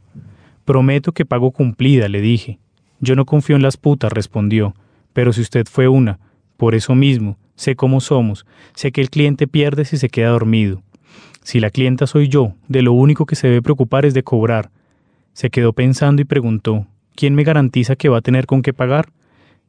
[0.66, 2.59] Prometo que pago cumplida, le dije.
[2.99, 4.76] Yo no confío en las putas, respondió,
[5.14, 6.20] pero si usted fue una,
[6.57, 8.45] por eso mismo, sé cómo somos,
[8.76, 10.84] sé que el cliente pierde si se queda dormido.
[11.43, 14.70] Si la clienta soy yo, de lo único que se debe preocupar es de cobrar.
[15.34, 16.86] Se quedó pensando y preguntó,
[17.16, 19.09] ¿quién me garantiza que va a tener con qué pagar?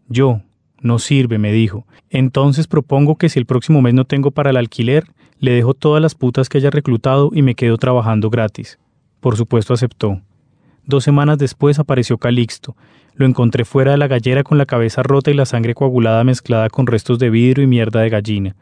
[0.08, 0.42] Yo.
[0.82, 1.86] No sirve, me dijo.
[2.10, 5.04] Entonces propongo que si el próximo mes no tengo para el alquiler,
[5.38, 8.80] le dejo todas las putas que haya reclutado y me quedo trabajando gratis.
[9.20, 10.20] Por supuesto aceptó.
[10.84, 12.76] Dos semanas después apareció Calixto.
[13.14, 16.68] Lo encontré fuera de la gallera con la cabeza rota y la sangre coagulada mezclada
[16.70, 18.56] con restos de vidrio y mierda de gallina.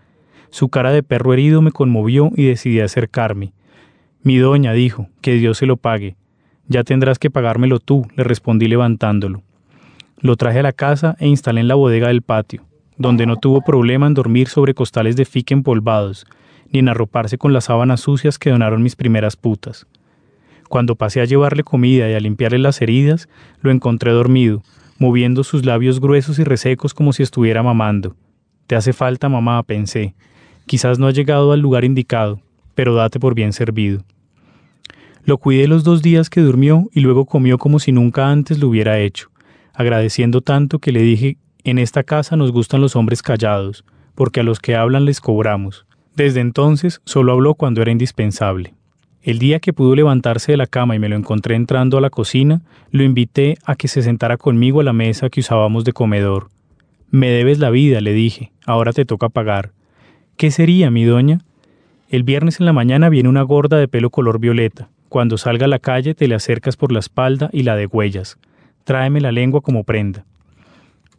[0.50, 3.52] Su cara de perro herido me conmovió y decidí acercarme.
[4.22, 6.16] Mi doña dijo, que Dios se lo pague.
[6.66, 9.42] Ya tendrás que pagármelo tú, le respondí levantándolo.
[10.18, 12.66] Lo traje a la casa e instalé en la bodega del patio,
[12.98, 16.26] donde no tuvo problema en dormir sobre costales de fique empolvados,
[16.70, 19.86] ni en arroparse con las sábanas sucias que donaron mis primeras putas.
[20.70, 23.28] Cuando pasé a llevarle comida y a limpiarle las heridas,
[23.60, 24.62] lo encontré dormido,
[25.00, 28.14] moviendo sus labios gruesos y resecos como si estuviera mamando.
[28.68, 30.14] Te hace falta, mamá, pensé.
[30.66, 32.40] Quizás no ha llegado al lugar indicado,
[32.76, 34.04] pero date por bien servido.
[35.24, 38.68] Lo cuidé los dos días que durmió y luego comió como si nunca antes lo
[38.68, 39.28] hubiera hecho,
[39.74, 44.44] agradeciendo tanto que le dije, en esta casa nos gustan los hombres callados, porque a
[44.44, 45.84] los que hablan les cobramos.
[46.14, 48.72] Desde entonces solo habló cuando era indispensable.
[49.22, 52.08] El día que pudo levantarse de la cama y me lo encontré entrando a la
[52.08, 56.48] cocina, lo invité a que se sentara conmigo a la mesa que usábamos de comedor.
[57.10, 59.72] Me debes la vida, le dije, ahora te toca pagar.
[60.38, 61.40] ¿Qué sería, mi doña?
[62.08, 64.88] El viernes en la mañana viene una gorda de pelo color violeta.
[65.10, 68.38] Cuando salga a la calle te le acercas por la espalda y la degüellas.
[68.84, 70.24] Tráeme la lengua como prenda.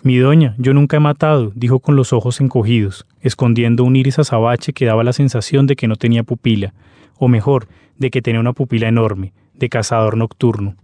[0.02, 4.74] Mi doña, yo nunca he matado, dijo con los ojos encogidos, escondiendo un iris azabache
[4.74, 6.74] que daba la sensación de que no tenía pupila,
[7.22, 7.68] o mejor,
[7.98, 10.76] de que tenía una pupila enorme, de cazador nocturno.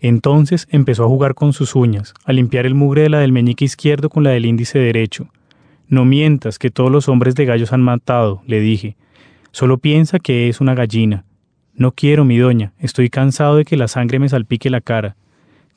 [0.00, 3.64] Entonces empezó a jugar con sus uñas, a limpiar el mugre de la del meñique
[3.64, 5.28] izquierdo con la del índice derecho,
[5.88, 8.96] no mientas que todos los hombres de gallos han matado, le dije.
[9.52, 11.24] Solo piensa que es una gallina.
[11.74, 15.16] No quiero, mi doña, estoy cansado de que la sangre me salpique la cara.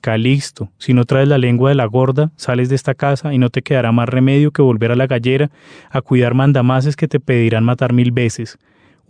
[0.01, 3.49] Calixto, si no traes la lengua de la gorda, sales de esta casa y no
[3.49, 5.49] te quedará más remedio que volver a la gallera
[5.89, 8.57] a cuidar mandamases que te pedirán matar mil veces.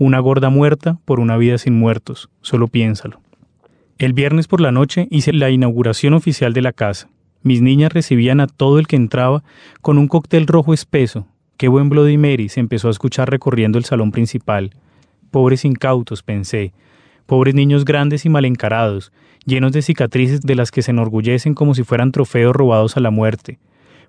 [0.03, 3.21] Una gorda muerta por una vida sin muertos, solo piénsalo.
[3.99, 7.07] El viernes por la noche hice la inauguración oficial de la casa.
[7.43, 9.43] Mis niñas recibían a todo el que entraba
[9.81, 11.27] con un cóctel rojo espeso.
[11.55, 14.71] Qué buen Bloody Mary se empezó a escuchar recorriendo el salón principal.
[15.29, 16.73] Pobres incautos, pensé.
[17.27, 19.11] Pobres niños grandes y mal encarados,
[19.45, 23.11] llenos de cicatrices de las que se enorgullecen como si fueran trofeos robados a la
[23.11, 23.59] muerte.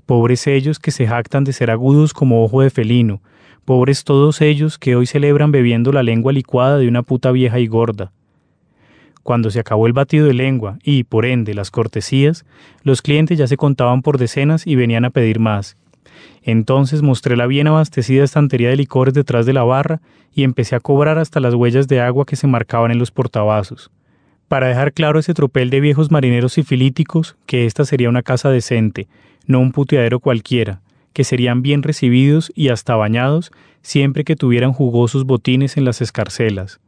[0.07, 3.21] Pobres ellos que se jactan de ser agudos como ojo de felino.
[3.65, 7.69] Pobres todos ellos que hoy celebran bebiendo la lengua licuada de una puta vieja y
[7.69, 8.11] gorda.
[9.23, 12.45] Cuando se acabó el batido de lengua y, por ende, las cortesías,
[12.83, 15.77] los clientes ya se contaban por decenas y venían a pedir más.
[16.43, 20.01] Entonces mostré la bien abastecida estantería de licores detrás de la barra
[20.35, 23.93] y empecé a cobrar hasta las huellas de agua que se marcaban en los portavasos.
[24.49, 29.07] Para dejar claro ese tropel de viejos marineros sifilíticos que esta sería una casa decente,
[29.47, 30.81] no un puteadero cualquiera,
[31.13, 33.53] que serían bien recibidos y hasta bañados
[33.83, 36.81] siempre que tuvieran jugosos botines en las escarcelas.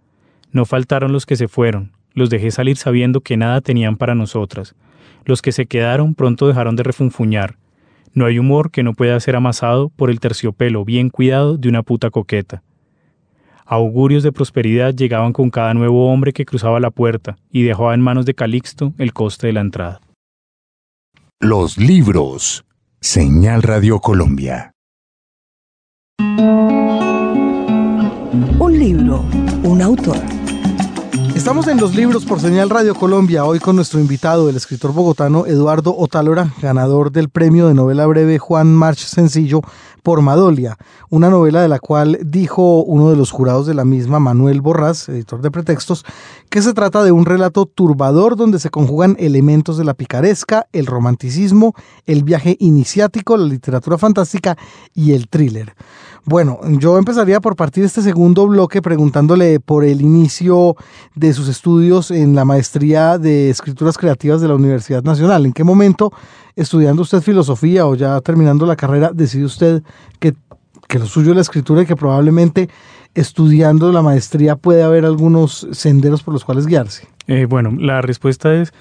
[0.52, 4.74] No faltaron los que se fueron, los dejé salir sabiendo que nada tenían para nosotras.
[5.24, 7.56] Los que se quedaron pronto dejaron de refunfuñar.
[8.12, 11.82] No hay humor que no pueda ser amasado por el terciopelo bien cuidado de una
[11.82, 12.62] puta coqueta.
[13.66, 18.02] Augurios de prosperidad llegaban con cada nuevo hombre que cruzaba la puerta y dejaba en
[18.02, 20.00] manos de Calixto el coste de la entrada.
[21.40, 22.64] Los libros.
[23.06, 24.72] Señal Radio Colombia.
[28.58, 29.26] Un libro,
[29.62, 30.16] un autor.
[31.34, 35.46] Estamos en los libros por Señal Radio Colombia, hoy con nuestro invitado, el escritor bogotano
[35.46, 39.60] Eduardo Otálora, ganador del premio de novela breve Juan March Sencillo
[40.04, 40.78] por Madolia,
[41.10, 45.08] una novela de la cual dijo uno de los jurados de la misma, Manuel Borrás,
[45.08, 46.04] editor de Pretextos,
[46.50, 50.86] que se trata de un relato turbador donde se conjugan elementos de la picaresca, el
[50.86, 51.74] romanticismo,
[52.06, 54.56] el viaje iniciático, la literatura fantástica
[54.94, 55.74] y el thriller.
[56.26, 60.74] Bueno, yo empezaría por partir de este segundo bloque preguntándole por el inicio
[61.14, 65.44] de sus estudios en la maestría de escrituras creativas de la Universidad Nacional.
[65.44, 66.12] ¿En qué momento,
[66.56, 69.82] estudiando usted filosofía o ya terminando la carrera, decide usted
[70.18, 70.34] que,
[70.88, 72.70] que lo suyo es la escritura y que probablemente
[73.14, 77.06] estudiando la maestría puede haber algunos senderos por los cuales guiarse?
[77.26, 78.72] Eh, bueno, la respuesta es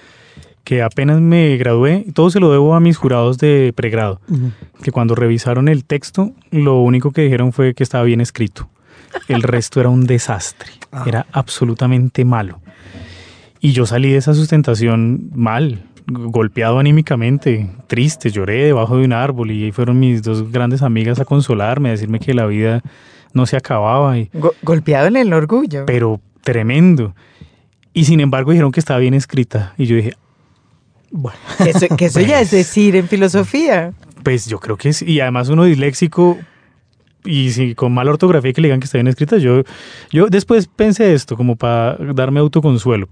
[0.64, 4.22] que apenas me gradué, todo se lo debo a mis jurados de pregrado,
[4.82, 8.70] que cuando revisaron el texto, lo único que dijeron fue que estaba bien escrito.
[9.28, 11.04] El resto era un desastre, Ah.
[11.06, 12.60] era absolutamente malo.
[13.60, 19.52] Y yo salí de esa sustentación mal, golpeado anímicamente, triste, lloré debajo de un árbol
[19.52, 22.82] y ahí fueron mis dos grandes amigas a consolarme, a decirme que la vida
[23.34, 25.86] no se acababa, y, Go- golpeado en el orgullo.
[25.86, 27.16] pero tremendo.
[27.94, 30.14] Y sin embargo dijeron que estaba bien escrita y yo dije,
[31.16, 33.94] Bueno, eso, que eso ya es decir en filosofía.
[34.24, 35.06] Pues yo creo que sí.
[35.06, 36.40] Y además uno disléxico
[37.24, 39.64] y si con mala ortografía que le digan que está bien escrita, yo,
[40.12, 43.08] yo después pensé esto como para darme autoconsuelo.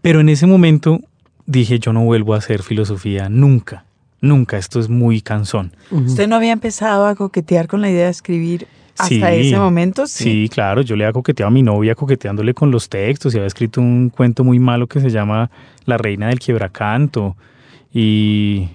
[0.00, 1.00] Pero en ese momento
[1.46, 3.84] dije, yo no vuelvo a hacer filosofía nunca,
[4.20, 5.76] nunca, esto es muy cansón.
[5.90, 8.66] ¿Usted no había empezado a coquetear con la idea de escribir
[8.98, 10.06] hasta Sí, ese momento?
[10.06, 13.46] Sí, claro, yo le había coqueteado a mi novia coqueteándole con los textos y había
[13.46, 15.50] escrito un cuento muy malo que se llama
[15.86, 17.36] La Reina del Quiebracanto
[17.92, 18.68] y,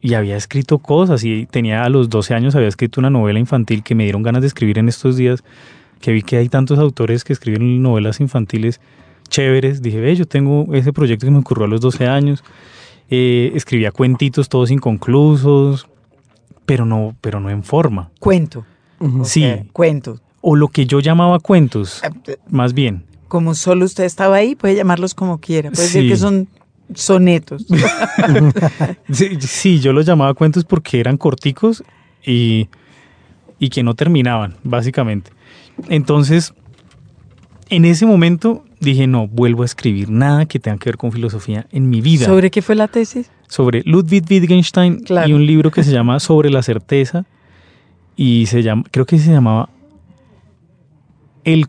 [0.00, 3.82] y había escrito cosas y tenía a los 12 años había escrito una novela infantil
[3.82, 5.42] que me dieron ganas de escribir en estos días,
[6.00, 8.80] que vi que hay tantos autores que escriben novelas infantiles
[9.28, 12.42] chéveres, dije, ve, yo tengo ese proyecto que me ocurrió a los 12 años,
[13.12, 15.88] Eh, escribía cuentitos todos inconclusos,
[16.64, 18.10] pero no, pero no en forma.
[18.20, 18.64] Cuento.
[19.24, 19.40] Sí.
[19.42, 20.20] sea, cuento.
[20.42, 22.02] O lo que yo llamaba cuentos,
[22.48, 23.04] más bien.
[23.28, 25.70] Como solo usted estaba ahí, puede llamarlos como quiera.
[25.70, 26.48] Puede decir que son
[26.94, 27.66] sonetos.
[29.10, 31.82] Sí, sí, yo los llamaba cuentos porque eran corticos
[32.24, 32.68] y,
[33.58, 35.30] y que no terminaban, básicamente.
[35.88, 36.54] Entonces,
[37.68, 41.66] en ese momento dije, no, vuelvo a escribir nada que tenga que ver con filosofía
[41.70, 42.26] en mi vida.
[42.26, 43.30] ¿Sobre qué fue la tesis?
[43.48, 45.28] Sobre Ludwig Wittgenstein Claro.
[45.28, 47.24] y un libro que se llama Sobre la certeza
[48.22, 49.70] y se llama, creo que se llamaba
[51.42, 51.66] El,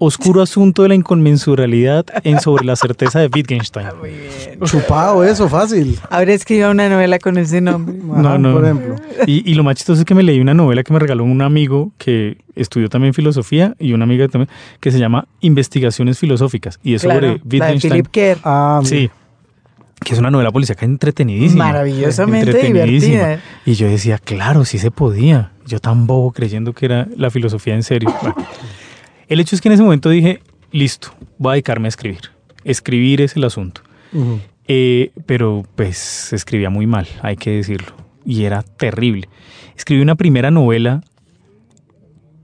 [0.00, 3.86] oscuro asunto de la inconmensuralidad en Sobre la certeza de Wittgenstein.
[4.00, 4.60] Muy bien.
[4.64, 5.96] chupado eso, fácil.
[6.10, 7.94] Ahora escribió una novela con ese nombre.
[8.04, 8.52] No, Ajá, no.
[8.52, 8.96] Por ejemplo.
[9.28, 11.40] Y, y lo más chistoso es que me leí una novela que me regaló un
[11.40, 14.48] amigo que estudió también filosofía y una amiga también
[14.80, 17.92] que se llama Investigaciones Filosóficas y es Claro, sobre la de Wittgenstein.
[17.92, 18.38] Philip Kerr.
[18.42, 19.08] Ah, Sí,
[20.04, 21.66] que es una novela policíaca entretenidísima.
[21.66, 23.12] Maravillosamente Entretenidísima.
[23.14, 23.42] divertida.
[23.64, 25.52] Y yo decía, claro, sí se podía.
[25.66, 28.14] Yo tan bobo creyendo que era la filosofía en serio.
[28.20, 28.36] Bueno,
[29.28, 30.40] el hecho es que en ese momento dije,
[30.70, 32.30] listo, voy a dedicarme a escribir.
[32.64, 33.80] Escribir es el asunto.
[34.68, 37.94] Eh, pero pues escribía muy mal, hay que decirlo.
[38.24, 39.28] Y era terrible.
[39.76, 41.02] Escribí una primera novela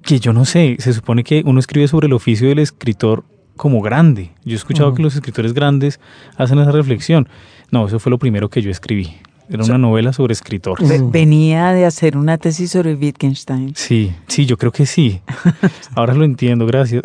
[0.03, 3.25] que yo no sé, se supone que uno escribe sobre el oficio del escritor
[3.57, 4.31] como grande.
[4.45, 6.01] Yo he escuchado que los escritores grandes
[6.37, 7.29] hacen esa reflexión.
[7.71, 9.15] No, eso fue lo primero que yo escribí.
[9.49, 11.11] Era una novela sobre escritores.
[11.11, 13.75] Venía de hacer una tesis sobre Wittgenstein.
[13.75, 15.21] Sí, sí, yo creo que sí.
[15.95, 17.03] Ahora lo entiendo, gracias.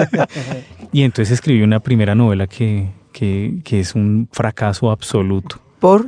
[0.92, 5.60] y entonces escribí una primera novela que, que, que es un fracaso absoluto.
[5.80, 6.06] Por,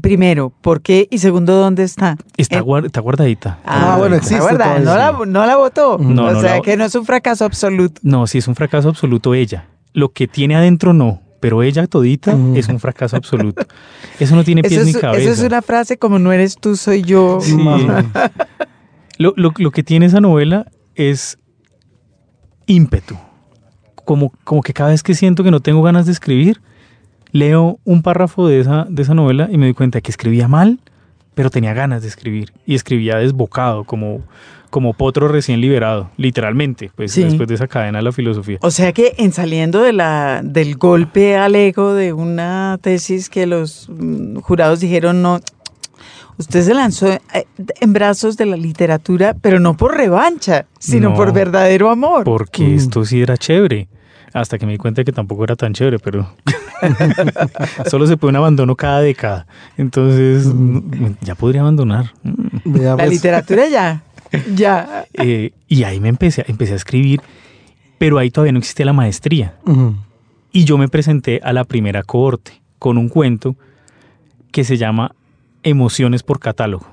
[0.00, 1.06] primero, ¿por qué?
[1.10, 2.16] Y segundo, ¿dónde está?
[2.36, 3.58] Está, Eh, guar- está guardadita.
[3.64, 5.98] Ah, bueno, está existe guardada, No la, no la votó.
[5.98, 8.00] No, o no sea, la- que no es un fracaso absoluto.
[8.04, 9.66] No, sí es un fracaso absoluto ella.
[9.92, 12.56] Lo que tiene adentro no, pero ella todita Mm.
[12.56, 13.66] es un fracaso absoluto.
[14.18, 15.22] Eso no tiene pies Eso ni cabeza.
[15.30, 17.38] eso es una frase como no eres tú, soy yo.
[17.40, 17.54] Sí.
[17.56, 18.04] Menos.
[19.18, 21.38] Lo, lo- lo que tiene esa novela es
[22.66, 23.16] ímpetu.
[24.04, 26.60] Como, como que cada vez que siento que no tengo ganas de escribir,
[27.32, 30.80] leo un párrafo de esa, de esa novela y me doy cuenta que escribía mal,
[31.34, 32.52] pero tenía ganas de escribir.
[32.66, 34.22] Y escribía desbocado, como,
[34.70, 37.22] como potro recién liberado, literalmente, pues Sí.
[37.24, 38.58] después de esa cadena de la filosofía.
[38.62, 43.46] O sea que en saliendo de la, del golpe al ego de una tesis que
[43.46, 45.40] los mm, jurados dijeron no,
[46.38, 47.20] usted se lanzó eh,
[47.80, 51.14] en brazos de la literatura, pero no por revancha, sino No.
[51.16, 52.24] por verdadero amor.
[52.24, 52.74] Porque Mm.
[52.74, 53.88] esto sí era chévere.
[54.32, 56.28] Hasta que me di cuenta que tampoco era tan chévere, pero
[57.90, 59.46] solo se puede un abandono cada década.
[59.76, 62.12] Entonces, mm, ya podría abandonar.
[62.22, 62.76] Mm.
[62.80, 64.02] La pues, literatura ya,
[64.54, 65.04] ya.
[65.14, 67.20] Eh, y ahí me empecé, a- empecé a escribir
[67.98, 69.56] pero ahí todavía no existía la maestría.
[70.52, 73.56] Y yo me presenté a la primera cohorte con un cuento
[74.52, 75.14] que se llama
[75.62, 76.86] Emociones por catálogo.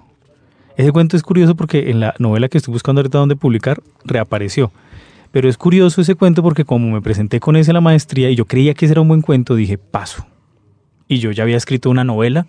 [0.75, 4.69] Ese cuento es curioso porque en la novela que estoy buscando ahorita donde publicar reapareció.
[5.37, 8.45] Pero es curioso ese cuento porque como me presenté con ese la maestría y yo
[8.45, 10.25] creía que ese era un buen cuento, dije, paso.
[11.07, 12.47] Y yo ya había escrito una novela,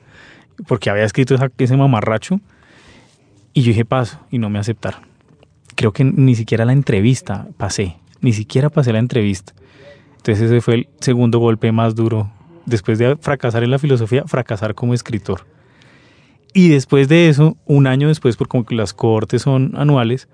[0.67, 2.41] porque había escrito esa- ese mamarracho,
[3.53, 5.03] y yo dije, paso, y no me aceptaron.
[5.75, 9.53] Creo que ni siquiera la entrevista pasé, ni siquiera pasé la entrevista.
[10.17, 12.31] Entonces ese fue el segundo golpe más duro.
[12.65, 15.47] Después de fracasar en la filosofía, fracasar como escritor.
[16.55, 20.27] Y después de eso, un año después, porque las cohortes son anuales,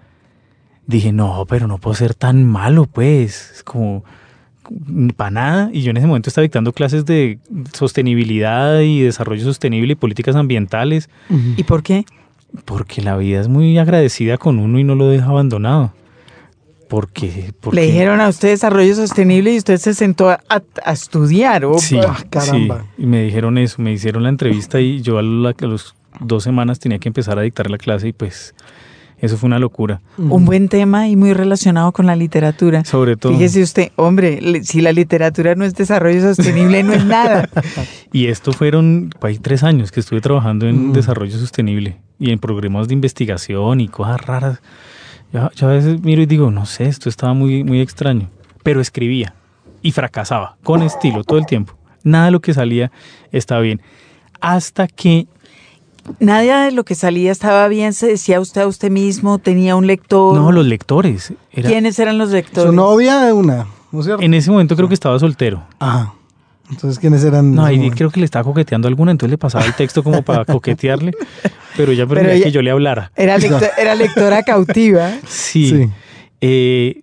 [0.86, 3.52] dije, no, pero no puedo ser tan malo, pues.
[3.56, 4.04] Es como,
[5.16, 5.70] para nada.
[5.72, 7.38] Y yo en ese momento estaba dictando clases de
[7.72, 11.08] sostenibilidad y desarrollo sostenible y políticas ambientales,
[11.56, 12.04] ¿Y por qué?
[12.64, 15.92] porque la vida es muy agradecida con uno y no lo deja abandonado.
[16.88, 20.38] Porque, porque Le dijeron a usted desarrollo sostenible y usted se sentó a,
[20.84, 21.64] a estudiar.
[21.64, 21.78] ¿o?
[21.78, 22.84] Sí, Ah, caramba.
[22.96, 25.94] sí, y me dijeron eso, me hicieron la entrevista y yo a, la- a los
[26.20, 28.54] dos semanas tenía que empezar a dictar la clase y pues
[29.24, 30.02] eso fue una locura.
[30.18, 32.84] Un buen tema y muy relacionado con la literatura.
[32.84, 33.32] Sobre todo.
[33.32, 37.48] Fíjese usted, hombre, si la literatura no es desarrollo sostenible, no es nada.
[38.12, 42.86] Y esto fueron hay tres años que estuve trabajando en desarrollo sostenible y en programas
[42.86, 44.60] de investigación y cosas raras.
[45.32, 48.28] Yo, yo a veces miro y digo, no sé, esto estaba muy, muy extraño.
[48.62, 49.34] Pero escribía
[49.82, 51.76] y fracasaba con estilo todo el tiempo.
[52.04, 52.92] Nada de lo que salía
[53.32, 53.80] estaba bien.
[54.40, 55.26] Hasta que
[56.20, 59.86] Nada de lo que salía estaba bien, se decía usted a usted mismo, tenía un
[59.86, 60.36] lector.
[60.36, 61.32] no, los lectores.
[61.52, 62.70] Era, ¿Quiénes eran los lectores?
[62.70, 64.22] Su novia, una, ¿no es cierto?
[64.22, 65.62] en ese momento creo que estaba soltero.
[65.78, 66.14] Ajá.
[66.70, 67.54] Entonces, ¿quiénes eran?
[67.54, 67.96] No, ahí momento?
[67.98, 71.12] creo que le estaba coqueteando a alguna, entonces le pasaba el texto como para coquetearle,
[71.76, 73.12] pero ella Pero prefería ella- que yo le hablara.
[73.16, 75.10] Era, lector- era lectora cautiva.
[75.26, 75.68] Sí.
[75.68, 75.88] Sí.
[76.40, 77.00] Eh,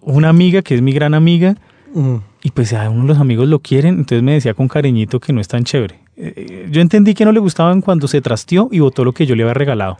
[0.00, 1.56] una amiga que es mi gran amiga,
[1.94, 2.22] Ujú.
[2.42, 5.32] y pues a uno de los amigos lo quieren, entonces me decía con cariñito que
[5.32, 6.00] no es tan chévere.
[6.24, 9.34] Eh, yo entendí que no le gustaban cuando se trasteó y votó lo que yo
[9.34, 9.98] le había regalado.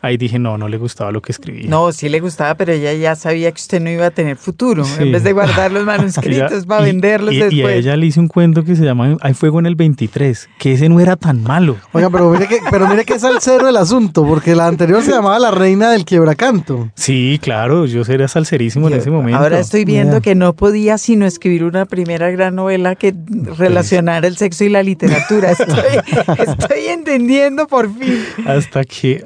[0.00, 1.68] Ahí dije, no, no le gustaba lo que escribía.
[1.68, 4.84] No, sí le gustaba, pero ella ya sabía que usted no iba a tener futuro.
[4.84, 5.02] Sí.
[5.02, 7.54] En vez de guardar los manuscritos Ella- para y- venderlos y, después.
[7.54, 10.48] Y a ella le hice un cuento que se llama Hay fuego en el 23,
[10.58, 11.76] que ese no era tan malo.
[11.92, 15.10] Oiga, pero mire que, pero mire que es salsero el asunto, porque la anterior se
[15.10, 16.90] llamaba La Reina del Quiebracanto.
[16.94, 19.38] Sí, claro, yo era salserísimo en ese momento.
[19.40, 23.14] Ahora estoy viendo que no podía sino escribir una primera gran novela que
[23.58, 25.50] relacionara el sexo y la literatura.
[25.58, 25.74] Estoy,
[26.46, 28.24] estoy entendiendo por fin.
[28.46, 29.24] hasta que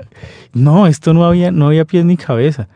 [0.53, 2.69] no, esto no había, no había pies ni cabeza.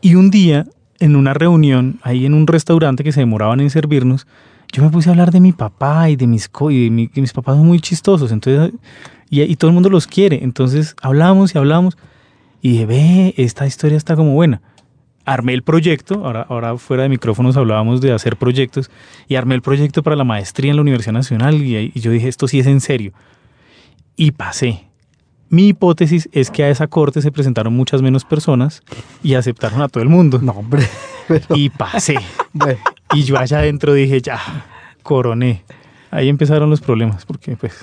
[0.00, 0.66] Y un día,
[0.98, 4.26] en una reunión, ahí en un restaurante que se demoraban en servirnos,
[4.72, 7.66] yo me puse a hablar de mi papá y de mis de mis papás son
[7.66, 8.72] muy chistosos, entonces
[9.30, 11.96] y, todo el mundo los quiere, entonces hablamos y hablamos
[12.62, 14.62] y dije, ve, esta historia está como buena.
[15.24, 18.90] Armé el proyecto, ahora, ahora fuera de micrófonos hablábamos de hacer proyectos,
[19.28, 22.28] y armé el proyecto para la maestría en la Universidad Nacional y, y yo dije,
[22.28, 23.12] esto sí es en serio.
[24.16, 24.87] Y pasé.
[25.50, 28.82] Mi hipótesis es que a esa corte se presentaron muchas menos personas
[29.22, 30.38] y aceptaron a todo el mundo.
[30.42, 30.86] No, hombre.
[31.28, 32.16] Pero, Y pasé.
[32.52, 32.78] bueno.
[33.14, 34.38] Y yo allá adentro dije, ya,
[35.02, 35.62] coroné.
[36.10, 37.74] Ahí empezaron los problemas, porque pues